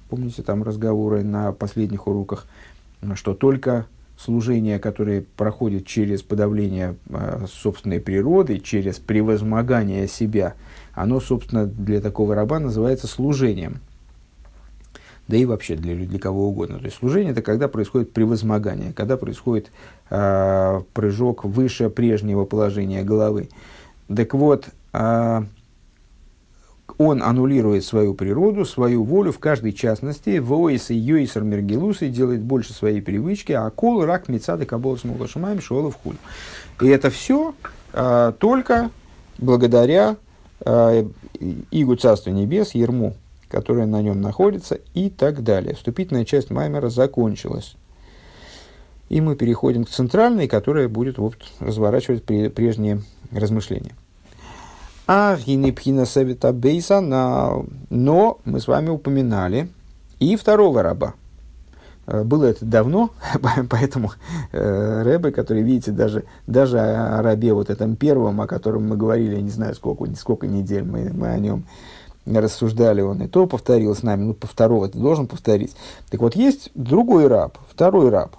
[0.10, 2.48] Помните там разговоры на последних уроках–
[3.16, 3.88] что только
[4.18, 10.54] служение, которое проходит через подавление э, собственной природы, через превозмогание себя,
[10.94, 13.80] оно, собственно, для такого раба называется служением.
[15.28, 16.78] Да и вообще для, для кого угодно.
[16.78, 19.72] То есть служение это когда происходит превозмогание, когда происходит
[20.10, 23.50] э, прыжок выше прежнего положения головы.
[24.16, 25.44] Так вот, э,
[26.98, 32.42] он аннулирует свою природу, свою волю в каждой частности, воис и йойсер мергелус и делает
[32.42, 36.16] больше своей привычки, а кол рак мецады кабол смолошимаем шола в худ.
[36.82, 37.54] И это все
[37.94, 38.92] а, только
[39.38, 40.18] благодаря
[40.64, 41.08] а,
[41.72, 43.16] Игу Царства Небес, Ерму,
[43.50, 45.76] которая на нем находится, и так далее.
[45.76, 47.76] Вступительная часть Маймера закончилась.
[49.12, 53.92] И мы переходим к центральной, которая будет вот, разворачивать прежние размышления.
[55.06, 59.68] А гинепхина совета бейса, но мы с вами упоминали
[60.20, 61.16] и второго раба.
[62.08, 63.10] Э, было это давно,
[63.70, 64.14] поэтому
[64.54, 69.36] э, Рэбе, который, видите, даже, даже о рабе вот этом первом, о котором мы говорили,
[69.36, 71.66] я не знаю, сколько, сколько недель мы, мы о нем
[72.26, 75.76] рассуждали, он и то повторил с нами, ну, по второго ты должен повторить.
[76.10, 78.38] Так вот, есть другой раб, второй раб.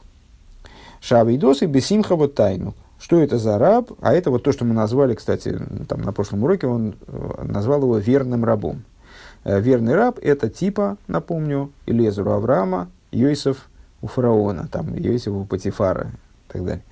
[1.02, 2.74] Шавидос и Бесимхава тайну.
[2.98, 3.90] Что это за раб?
[4.00, 7.82] А это вот то, что мы назвали, кстати, там на прошлом уроке он э, назвал
[7.82, 8.84] его верным рабом.
[9.42, 13.68] Э, верный раб– это типа, напомню, Илезеру Авраама, Йосиф
[14.00, 16.12] у фараона, там, Йосиф у Патифара
[16.48, 16.84] и так далее.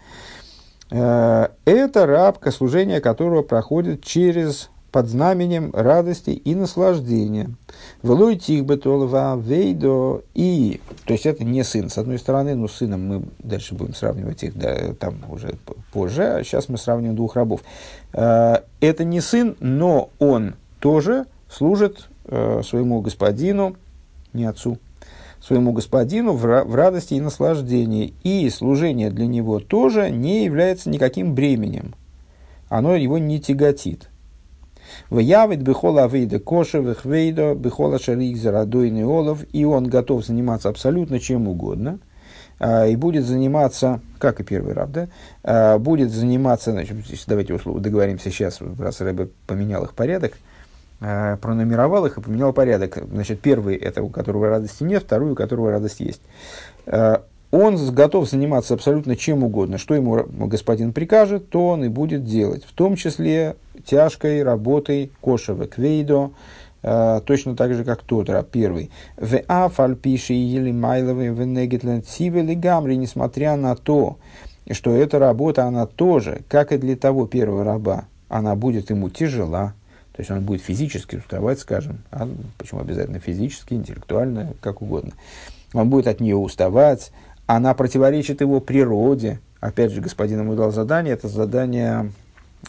[0.90, 7.50] Э, это раб, служение которого проходит через под знаменем радости и наслаждения.
[8.02, 10.80] Влой тихбетолова вейдо и...
[11.04, 14.42] То есть это не сын, с одной стороны, но с сыном мы дальше будем сравнивать
[14.42, 15.54] их да, там уже
[15.92, 17.62] позже, а сейчас мы сравним двух рабов.
[18.12, 23.76] Э, это не сын, но он тоже служит э, своему господину,
[24.32, 24.78] не отцу,
[25.40, 28.14] своему господину в радости и наслаждении.
[28.22, 31.94] И служение для него тоже не является никаким бременем.
[32.68, 34.09] Оно его не тяготит.
[35.08, 41.48] Ваявит бихола авейда коша вехвейда бихола шарик зарадойный олов, и он готов заниматься абсолютно чем
[41.48, 41.98] угодно,
[42.58, 45.08] а, и будет заниматься, как и первый раб, да,
[45.42, 50.34] а, будет заниматься, значит, давайте условно договоримся сейчас, раз Рэбе поменял их порядок,
[51.00, 52.98] а, пронумеровал их и поменял порядок.
[53.10, 56.22] Значит, первый это у которого радости нет, второй у которого радость есть
[57.50, 59.78] он готов заниматься абсолютно чем угодно.
[59.78, 62.64] Что ему господин прикажет, то он и будет делать.
[62.64, 66.30] В том числе тяжкой работой кошева квейдо,
[66.82, 68.90] э, точно так же, как тот раб первый.
[69.16, 74.18] В афальпиши или майловый в негетлен цивели гамри, несмотря на то,
[74.70, 79.74] что эта работа, она тоже, как и для того первого раба, она будет ему тяжела,
[80.12, 85.12] то есть он будет физически уставать, скажем, а почему обязательно физически, интеллектуально, как угодно.
[85.72, 87.10] Он будет от нее уставать,
[87.56, 89.40] она противоречит его природе.
[89.60, 92.12] Опять же, господин ему дал задание, это задание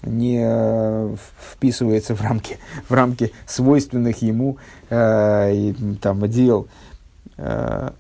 [0.02, 1.16] не э,
[1.52, 2.58] вписывается в рамки,
[2.90, 4.58] в рамки свойственных ему
[4.90, 6.68] э, там, дел.
[7.38, 7.92] Э,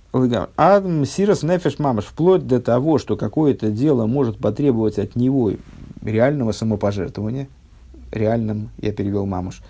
[0.56, 5.52] Адам Сирос Нефеш Мамаш, вплоть до того, что какое-то дело может потребовать от него
[6.02, 7.48] реального самопожертвования,
[8.12, 9.62] реальным, я перевел Мамаш,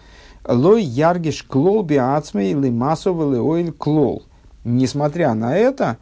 [0.48, 4.24] Лой яргиш клол биацмей или массовый клол.
[4.64, 5.98] Несмотря на это,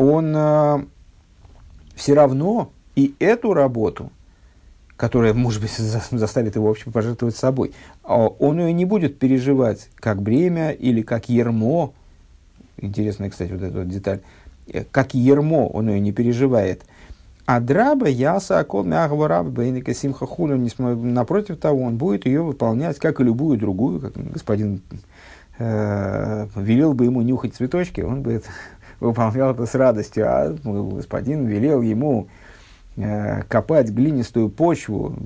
[0.00, 0.84] он э,
[1.94, 4.10] все равно и эту работу,
[4.96, 5.72] которая, может быть,
[6.10, 11.28] заставит его вообще пожертвовать собой, а он ее не будет переживать как бремя или как
[11.28, 11.92] ермо.
[12.78, 14.20] Интересная, кстати, вот эта вот деталь.
[14.68, 16.82] Э, как ермо он ее не переживает.
[17.44, 20.56] А драба яса акол мягого раба бейника симха хуну.
[20.78, 24.80] Напротив того, он будет ее выполнять, как и любую другую, как господин
[25.58, 28.42] э, велел бы ему нюхать цветочки, он бы
[29.00, 32.28] выполнял это с радостью, а господин велел ему
[32.96, 35.16] э, копать глинистую почву,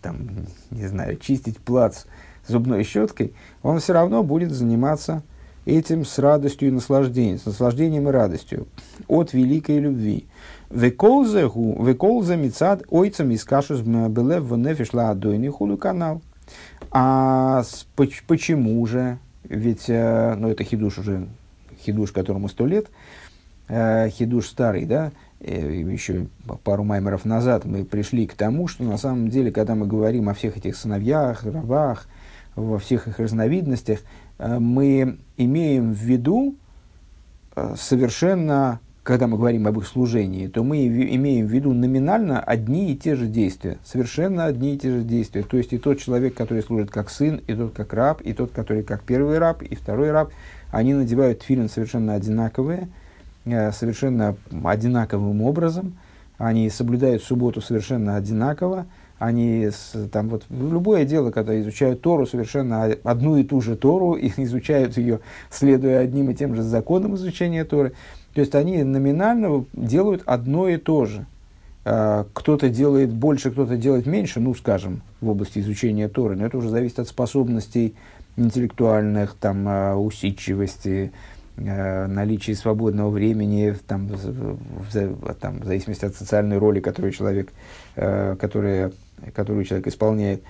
[0.00, 2.04] там, не знаю, чистить плац
[2.46, 5.22] зубной щеткой, он все равно будет заниматься
[5.64, 8.66] этим с радостью и наслаждением, с наслаждением и радостью
[9.06, 10.26] от великой любви.
[10.70, 11.46] Веколзе
[12.36, 16.22] мицад ойцам из кашус белев внефишла адойный худу канал.
[16.90, 17.62] А
[17.96, 19.18] почему же?
[19.44, 21.26] Ведь, э, ну, это хидуш уже
[21.82, 22.86] хидуш, которому сто лет,
[23.68, 26.26] э, хидуш старый, да, еще
[26.62, 30.34] пару маймеров назад мы пришли к тому, что на самом деле, когда мы говорим о
[30.34, 32.06] всех этих сыновьях, рабах,
[32.54, 34.00] во всех их разновидностях,
[34.38, 36.54] мы имеем в виду
[37.76, 42.96] совершенно когда мы говорим об их служении, то мы имеем в виду номинально одни и
[42.96, 45.42] те же действия, совершенно одни и те же действия.
[45.42, 48.52] То есть и тот человек, который служит как сын, и тот как раб, и тот,
[48.52, 50.30] который как первый раб, и второй раб,
[50.72, 52.88] они надевают филин совершенно одинаковые,
[53.44, 55.96] э, совершенно одинаковым образом,
[56.38, 58.86] они соблюдают субботу совершенно одинаково,
[59.20, 59.70] они
[60.10, 64.96] там вот любое дело, когда изучают Тору, совершенно одну и ту же Тору, и изучают
[64.96, 65.20] ее,
[65.50, 67.92] следуя одним и тем же законам изучения Торы,
[68.34, 71.26] то есть они номинально делают одно и то же.
[71.84, 76.56] А, кто-то делает больше, кто-то делает меньше, ну, скажем, в области изучения Торы, но это
[76.56, 77.94] уже зависит от способностей
[78.36, 81.12] интеллектуальных, там, а, усидчивости,
[81.56, 87.52] а, наличия свободного времени, там, в, там, в зависимости от социальной роли, которую человек,
[87.94, 88.92] которая,
[89.34, 90.42] которую человек исполняет.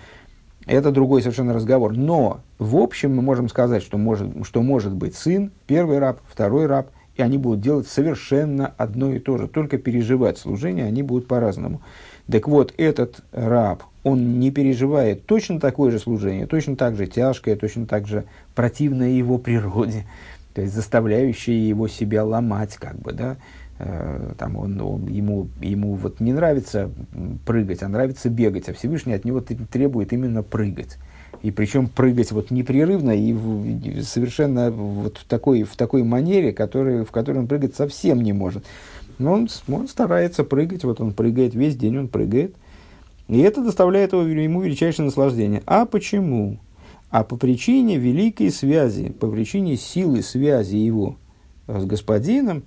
[0.67, 1.93] Это другой совершенно разговор.
[1.97, 6.67] Но, в общем, мы можем сказать, что может, что может быть сын, первый раб, второй
[6.67, 11.29] раб– и они будут делать совершенно одно и то же, только переживать служение они будут
[11.29, 11.83] по-разному.
[12.31, 17.57] Так вот, этот раб, он не переживает точно такое же служение, точно так же тяжкое,
[17.57, 18.25] точно так же
[18.55, 20.05] противное его природе,
[20.55, 23.37] то есть заставляющее его себя ломать, как бы, да,
[23.79, 26.91] э, там он, он, ему, ему вот не нравится
[27.47, 30.99] прыгать, а нравится бегать, а Всевышний от него требует именно прыгать
[31.43, 37.05] и причем прыгать вот непрерывно и, в, совершенно вот в такой, в такой манере, который,
[37.05, 38.65] в которой он прыгать совсем не может.
[39.19, 42.55] Но он, он старается прыгать, вот он прыгает, весь день он прыгает.
[43.33, 45.63] И это доставляет ему величайшее наслаждение.
[45.65, 46.59] А почему?
[47.09, 51.17] А по причине великой связи, по причине силы связи его
[51.67, 52.65] с господином,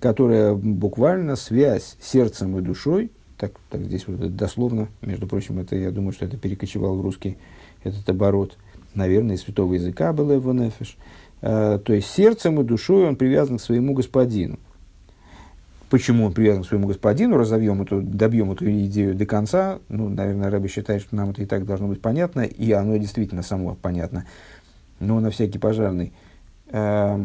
[0.00, 5.90] которая буквально связь сердцем и душой, так, так здесь вот дословно, между прочим, это я
[5.90, 7.36] думаю, что это перекочевал в русский
[7.84, 8.56] этот оборот,
[8.94, 10.96] наверное, из святого языка был его нефиш.
[11.42, 14.58] Э, то есть сердцем и душой он привязан к своему господину.
[15.88, 19.78] Почему он привязан к своему господину, разовьем эту, добьем эту идею до конца.
[19.88, 23.42] Ну, наверное, Рэбби считает, что нам это и так должно быть понятно, и оно действительно
[23.42, 24.26] само понятно.
[24.98, 26.12] Но на всякий пожарный.
[26.70, 27.24] Э,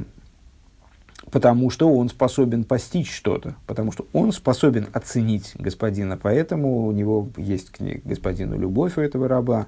[1.32, 7.30] потому что он способен постичь что-то, потому что он способен оценить господина, поэтому у него
[7.38, 9.68] есть к господину любовь у этого раба,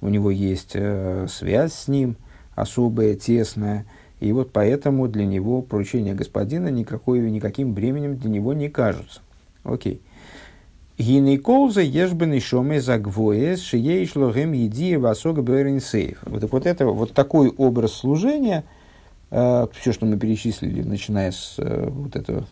[0.00, 2.16] у него есть э, связь с ним
[2.54, 3.86] особая, тесная,
[4.20, 9.20] и вот поэтому для него поручения господина никакой, никаким бременем для него не кажутся.
[9.64, 10.00] Окей.
[10.98, 15.42] Гинеколза ешбен шоме загвоес шиеиш логем еди васога
[15.80, 16.18] сейф.
[16.26, 18.64] Вот, вот это вот такой образ служения,
[19.30, 22.46] э, все, что мы перечислили, начиная с э, вот этого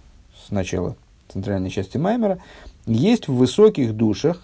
[0.47, 0.97] с начала
[1.29, 2.39] центральной части Маймера,
[2.87, 4.43] есть в высоких душах,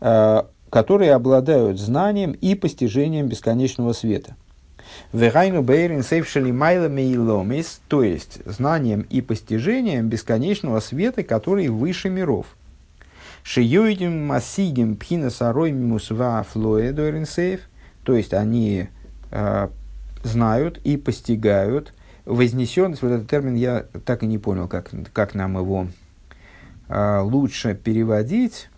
[0.00, 4.36] э, которые обладают знанием и постижением бесконечного света.
[5.12, 12.08] Вегайну бейрин сейвшали майлами и ломис, то есть знанием и постижением бесконечного света, который выше
[12.08, 12.46] миров.
[13.42, 16.92] Шиюидим масигим пхина сарой мусва флоэ
[18.04, 18.88] то есть они
[19.30, 19.68] э,
[20.22, 21.92] знают и постигают
[22.24, 25.88] вознесенность, вот этот термин я так и не понял, как, как нам его
[26.88, 28.69] э, лучше переводить,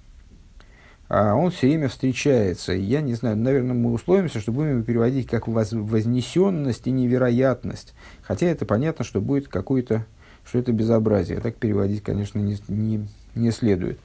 [1.12, 2.72] он все время встречается.
[2.72, 7.92] Я не знаю, наверное, мы условимся, что будем его переводить как воз, вознесенность и невероятность.
[8.22, 10.06] Хотя это понятно, что будет какой-то,
[10.46, 11.38] что это безобразие.
[11.40, 14.00] Так переводить, конечно, не, не, не следует.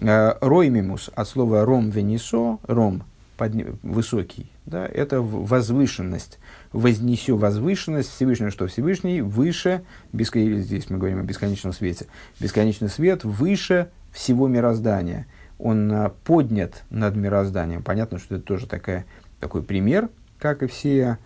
[0.00, 3.02] А, роймимус от слова ром венесо, ром
[3.36, 6.38] подня, высокий, да, это возвышенность.
[6.72, 9.82] Вознесю возвышенность Всевышнего, что Всевышний выше,
[10.12, 10.58] бескон...
[10.58, 12.06] здесь мы говорим о бесконечном свете,
[12.38, 15.26] бесконечный свет выше всего мироздания–
[15.62, 17.82] он а, поднят над мирозданием.
[17.82, 19.06] Понятно, что это тоже такая,
[19.38, 20.10] такой пример,
[20.40, 21.18] как и все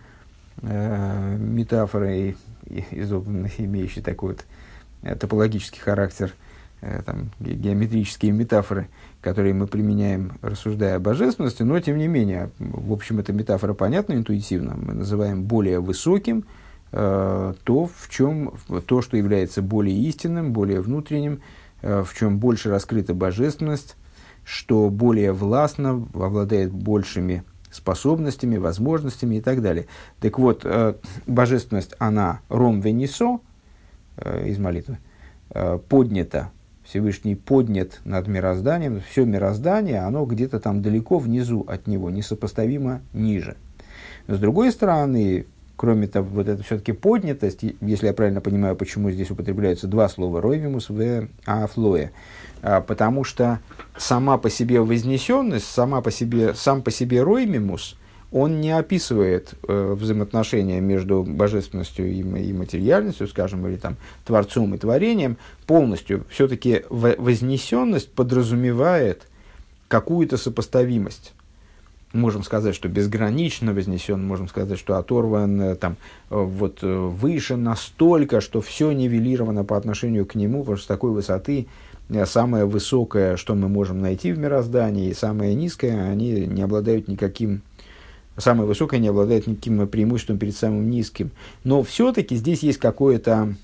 [0.60, 2.36] э, метафоры,
[2.90, 4.44] изобранные, имеющие такой вот
[5.02, 6.34] э, топологический характер,
[6.82, 8.88] э, там, геометрические метафоры,
[9.22, 14.12] которые мы применяем, рассуждая о божественности, но тем не менее, в общем, эта метафора понятна
[14.12, 16.44] интуитивно, мы называем более высоким
[16.92, 18.52] э, то, в чем,
[18.86, 21.40] то, что является более истинным, более внутренним,
[21.80, 23.96] э, в чем больше раскрыта божественность,
[24.46, 27.42] что более властно, обладает большими
[27.72, 29.86] способностями, возможностями и так далее.
[30.20, 30.94] Так вот, э,
[31.26, 33.40] божественность, она ром венесо,
[34.16, 34.98] э, из молитвы,
[35.50, 36.52] э, поднята,
[36.84, 43.56] Всевышний поднят над мирозданием, все мироздание, оно где-то там далеко внизу от него, несопоставимо ниже.
[44.28, 45.46] С другой стороны,
[45.76, 50.40] кроме того, вот это все-таки поднятость, если я правильно понимаю, почему здесь употребляются два слова
[50.40, 52.12] «ройвимус» в «афлое»,
[52.62, 53.60] а, потому что
[53.96, 57.96] сама по себе вознесенность, сама по себе, сам по себе «роймимус»,
[58.32, 64.78] он не описывает э, взаимоотношения между божественностью и, и материальностью, скажем, или там творцом и
[64.78, 66.24] творением полностью.
[66.28, 69.28] Все-таки вознесенность подразумевает
[69.86, 71.34] какую-то сопоставимость
[72.12, 75.96] можем сказать, что безгранично вознесен, можем сказать, что оторван э, там,
[76.30, 80.88] э, вот, э, выше настолько, что все нивелировано по отношению к нему, потому что с
[80.88, 81.66] такой высоты
[82.24, 87.62] самое высокое, что мы можем найти в мироздании, и самое низкое, они не обладают никаким,
[88.36, 91.32] самое высокое не обладает никаким преимуществом перед самым низким.
[91.64, 93.54] Но все-таки здесь есть какое-то,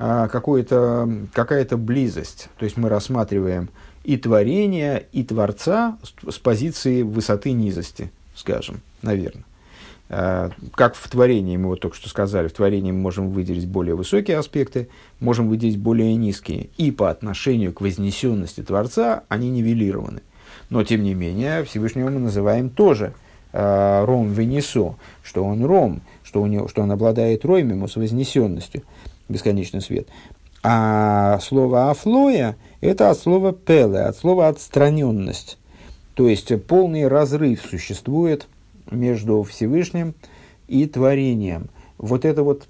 [0.00, 2.48] а, какое-то, какая-то близость.
[2.58, 3.68] То есть мы рассматриваем
[4.08, 9.44] и творения, и Творца с позиции высоты низости, скажем, наверное.
[10.08, 13.94] А, как в творении, мы вот только что сказали, в творении мы можем выделить более
[13.94, 14.88] высокие аспекты,
[15.20, 16.70] можем выделить более низкие.
[16.78, 20.22] И по отношению к вознесенности Творца они нивелированы.
[20.70, 23.12] Но, тем не менее, Всевышнего мы называем тоже
[23.52, 28.84] э, Ром Венесо, что он Ром, что, у него, что он обладает Роймему с вознесенностью,
[29.28, 30.08] бесконечный свет.
[30.62, 35.56] А слово «афлоя»– это от слова «пеле», от слова «отстраненность».
[36.14, 38.48] То есть полный разрыв существует
[38.90, 40.14] между Всевышним
[40.66, 41.68] и творением.
[41.96, 42.66] Вот это вот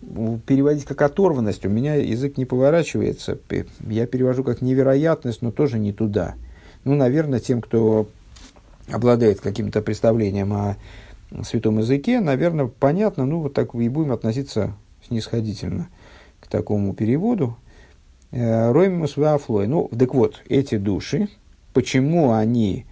[0.46, 3.38] переводить как оторванность, у меня язык не поворачивается.
[3.86, 6.34] Я перевожу как невероятность, но тоже не туда.
[6.84, 8.06] Ну, наверное, тем, кто
[8.90, 10.76] обладает каким-то представлением о
[11.42, 14.74] святом языке, наверное, понятно, ну, вот так и будем относиться
[15.06, 15.88] снисходительно
[16.40, 17.56] к такому переводу–
[18.30, 19.66] Э, Роймус Вафлой.
[19.66, 21.28] Ну, так вот, эти души,
[21.72, 22.84] почему они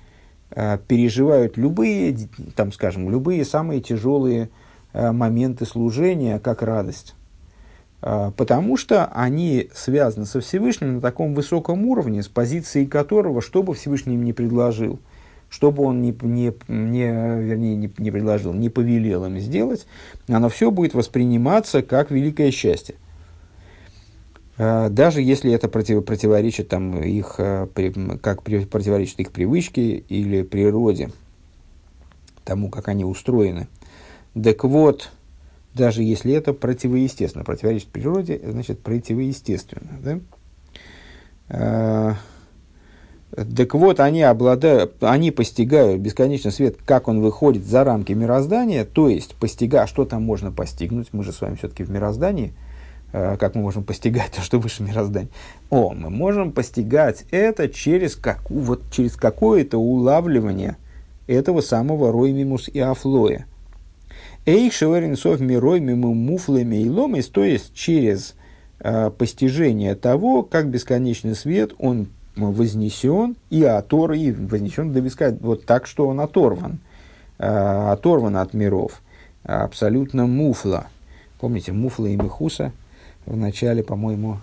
[0.51, 2.16] э, переживают любые,
[2.55, 4.49] там, скажем, любые самые тяжелые
[4.93, 7.14] э, моменты служения, как радость?
[8.03, 13.74] Потому что они связаны со Всевышним на таком высоком уровне, с позиции которого, что бы
[13.74, 15.01] Всевышний им не предложил,
[15.49, 19.87] что бы он не, не, не, вернее, не, не предложил, не повелел им сделать,
[20.28, 22.97] оно все будет восприниматься как великое счастье.
[24.59, 27.68] А, даже если это против, противоречит там, их, а,
[28.22, 31.11] как противоречит их привычке или природе,
[32.44, 33.68] тому, как они устроены.
[34.40, 35.11] Так вот,
[35.74, 39.90] даже если это противоестественно, противоречит природе, значит противоестественно.
[40.02, 40.20] Да?
[41.48, 42.14] А,
[43.54, 49.11] так вот, они, обладают, они постигают бесконечный свет, как он выходит за рамки мироздания, то
[49.11, 52.74] есть, постига, что там можно постигнуть, мы же с вами все-таки в мироздании– Э,
[53.12, 55.30] как мы можем постигать то, что выше мироздания?
[55.70, 60.76] О, мы можем постигать это через, как, вот, через какое-то улавливание
[61.26, 63.46] этого самого роймимус и афлоя.
[64.44, 68.34] Эйх шеверинсов мирой миму муфлами и ломис, то есть через
[68.80, 75.64] э, постижение того, как бесконечный свет, он вознесен и отор, и вознесен до бесконечности, вот
[75.64, 76.78] так, что он оторван,
[77.38, 77.46] э,
[77.90, 79.02] оторван от миров,
[79.42, 80.86] абсолютно муфла.
[81.40, 82.72] Помните, муфла и мехуса–
[83.27, 84.39] в начале, по-моему,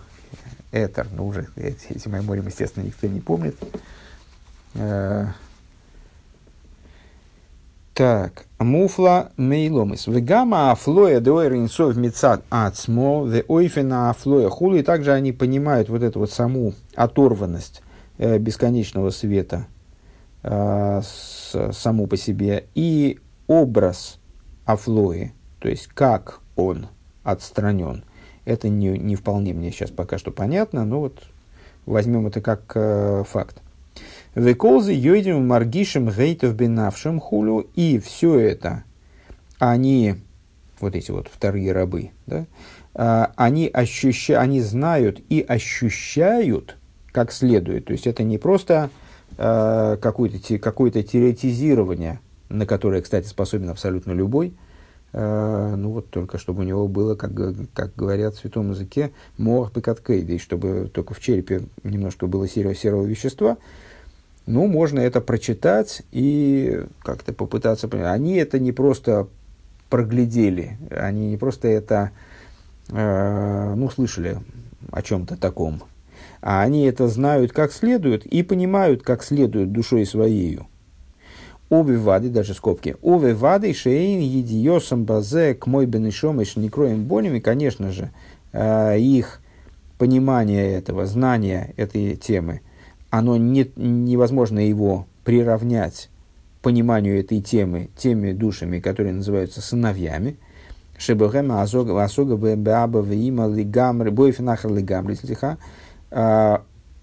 [0.72, 3.56] Этер, но уже эти, меморим, естественно, никто не помнит.
[4.74, 5.28] Э,
[7.94, 10.08] так, муфла мейломис.
[10.08, 14.80] Вегама афлоя деойр инсов мецад ацмо, ве ойфена афлоя хули.
[14.80, 17.84] И также они понимают вот эту вот саму оторванность
[18.18, 19.68] э, бесконечного света
[20.42, 24.18] э, с, саму по себе и образ
[24.66, 26.88] афлои, то есть как он
[27.24, 28.04] отстранен–
[28.46, 31.24] это не, не вполне мне сейчас пока что понятно, но вот
[31.86, 33.62] возьмем это как э, факт.
[34.36, 38.84] Веколзы йойдем маргишем гейтов бенавшим хулю, и все это,
[39.60, 40.16] они,
[40.80, 42.46] вот эти вот вторые рабы, да,
[42.96, 46.78] э, они, ощуща, они знают и ощущают
[47.12, 47.86] как следует.
[47.86, 48.89] То есть это не просто
[49.38, 52.20] э, какое-то, какое-то теоретизирование,
[52.50, 54.54] на которое, кстати, способен абсолютно любой,
[55.14, 57.32] ну вот только чтобы у него было, как,
[57.74, 62.74] как говорят в святом языке, мох бекаткейда, и чтобы только в черепе немножко было серого,
[62.74, 63.57] серого вещества,
[64.45, 68.07] ну, можно это прочитать и как-то попытаться понять.
[68.07, 69.28] Они это не просто
[69.89, 72.11] проглядели, они не просто это,
[72.89, 74.39] э, ну, слышали
[74.91, 75.84] о чем-то таком,
[76.41, 80.59] а они это знают как следует и понимают как следует душой своей.
[81.74, 87.40] Обе вады, даже скобки, обе вады шейн едиосам базе к мой бенешом и шникроем бонями,
[87.40, 88.12] конечно же,
[88.52, 89.42] э, их
[89.98, 92.62] понимание этого, знание этой темы,
[93.10, 96.12] оно не, невозможно его приравнять
[96.62, 100.38] пониманию этой темы теми душами, которые называются сыновьями.
[101.00, 105.58] Шебехем асога беаба вима лигамри, бойфинахар лигамри, стиха,
[106.12, 106.62] а,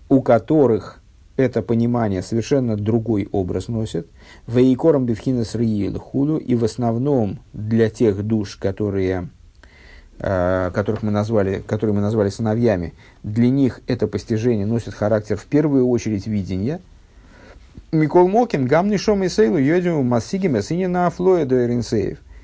[0.09, 1.00] у которых
[1.41, 4.07] это понимание совершенно другой образ носит.
[4.47, 9.29] Вейкором бифхинас риил худу, и в основном для тех душ, которые,
[10.19, 15.47] а, которых мы назвали, которые мы назвали сыновьями, для них это постижение носит характер в
[15.47, 16.81] первую очередь видения.
[17.93, 21.57] Микол Мокин, гамни шом и сейлу, йодиму массиги мессинина афлоя до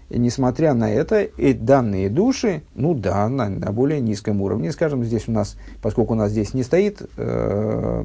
[0.08, 5.04] и несмотря на это, и данные души, ну да, на, на более низком уровне, скажем,
[5.04, 8.04] здесь у нас, поскольку у нас здесь не стоит э,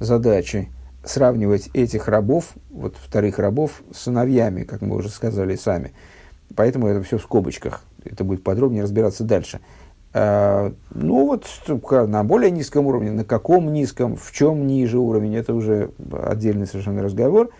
[0.00, 0.68] задачи
[1.04, 5.92] сравнивать этих рабов, вот вторых рабов, с сыновьями, как мы уже сказали сами.
[6.56, 7.82] Поэтому это все в скобочках.
[8.04, 9.60] Это будет подробнее разбираться дальше.
[10.12, 11.46] Э, ну вот
[12.08, 17.02] на более низком уровне, на каком низком, в чем ниже уровень, это уже отдельный совершенно
[17.02, 17.50] разговор.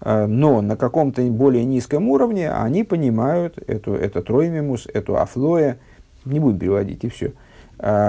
[0.00, 5.78] Э, но на каком-то более низком уровне они понимают эту, это троймимус, эту афлоя,
[6.24, 7.32] не буду переводить, и все,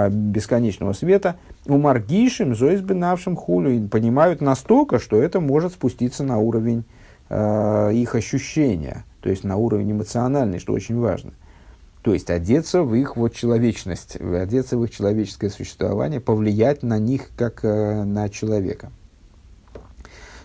[0.09, 6.83] бесконечного света, у маргишим, зоизбенавшим хулю, понимают настолько, что это может спуститься на уровень
[7.29, 11.31] э, их ощущения, то есть на уровень эмоциональный, что очень важно.
[12.03, 17.29] То есть одеться в их вот человечность, одеться в их человеческое существование, повлиять на них
[17.35, 18.91] как э, на человека.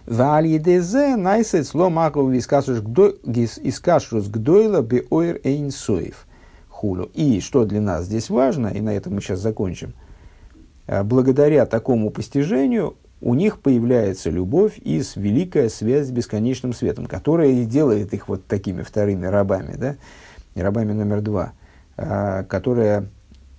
[0.06, 2.80] Вальедезе найсет сло маков искашрус
[4.28, 6.27] гдойла беойр эйнсоев
[6.78, 7.08] хулу.
[7.14, 9.94] И что для нас здесь важно, и на этом мы сейчас закончим,
[10.86, 17.48] э, благодаря такому постижению у них появляется любовь и великая связь с бесконечным светом, которая
[17.48, 19.96] и делает их вот такими вторыми рабами, да,
[20.54, 21.52] рабами номер два,
[21.96, 23.08] э, которая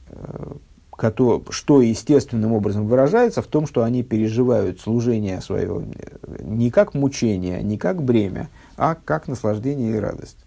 [0.08, 0.54] э,
[1.50, 5.86] что естественным образом выражается в том, что они переживают служение свое
[6.42, 10.38] не как мучение, не как бремя, а как наслаждение и радость.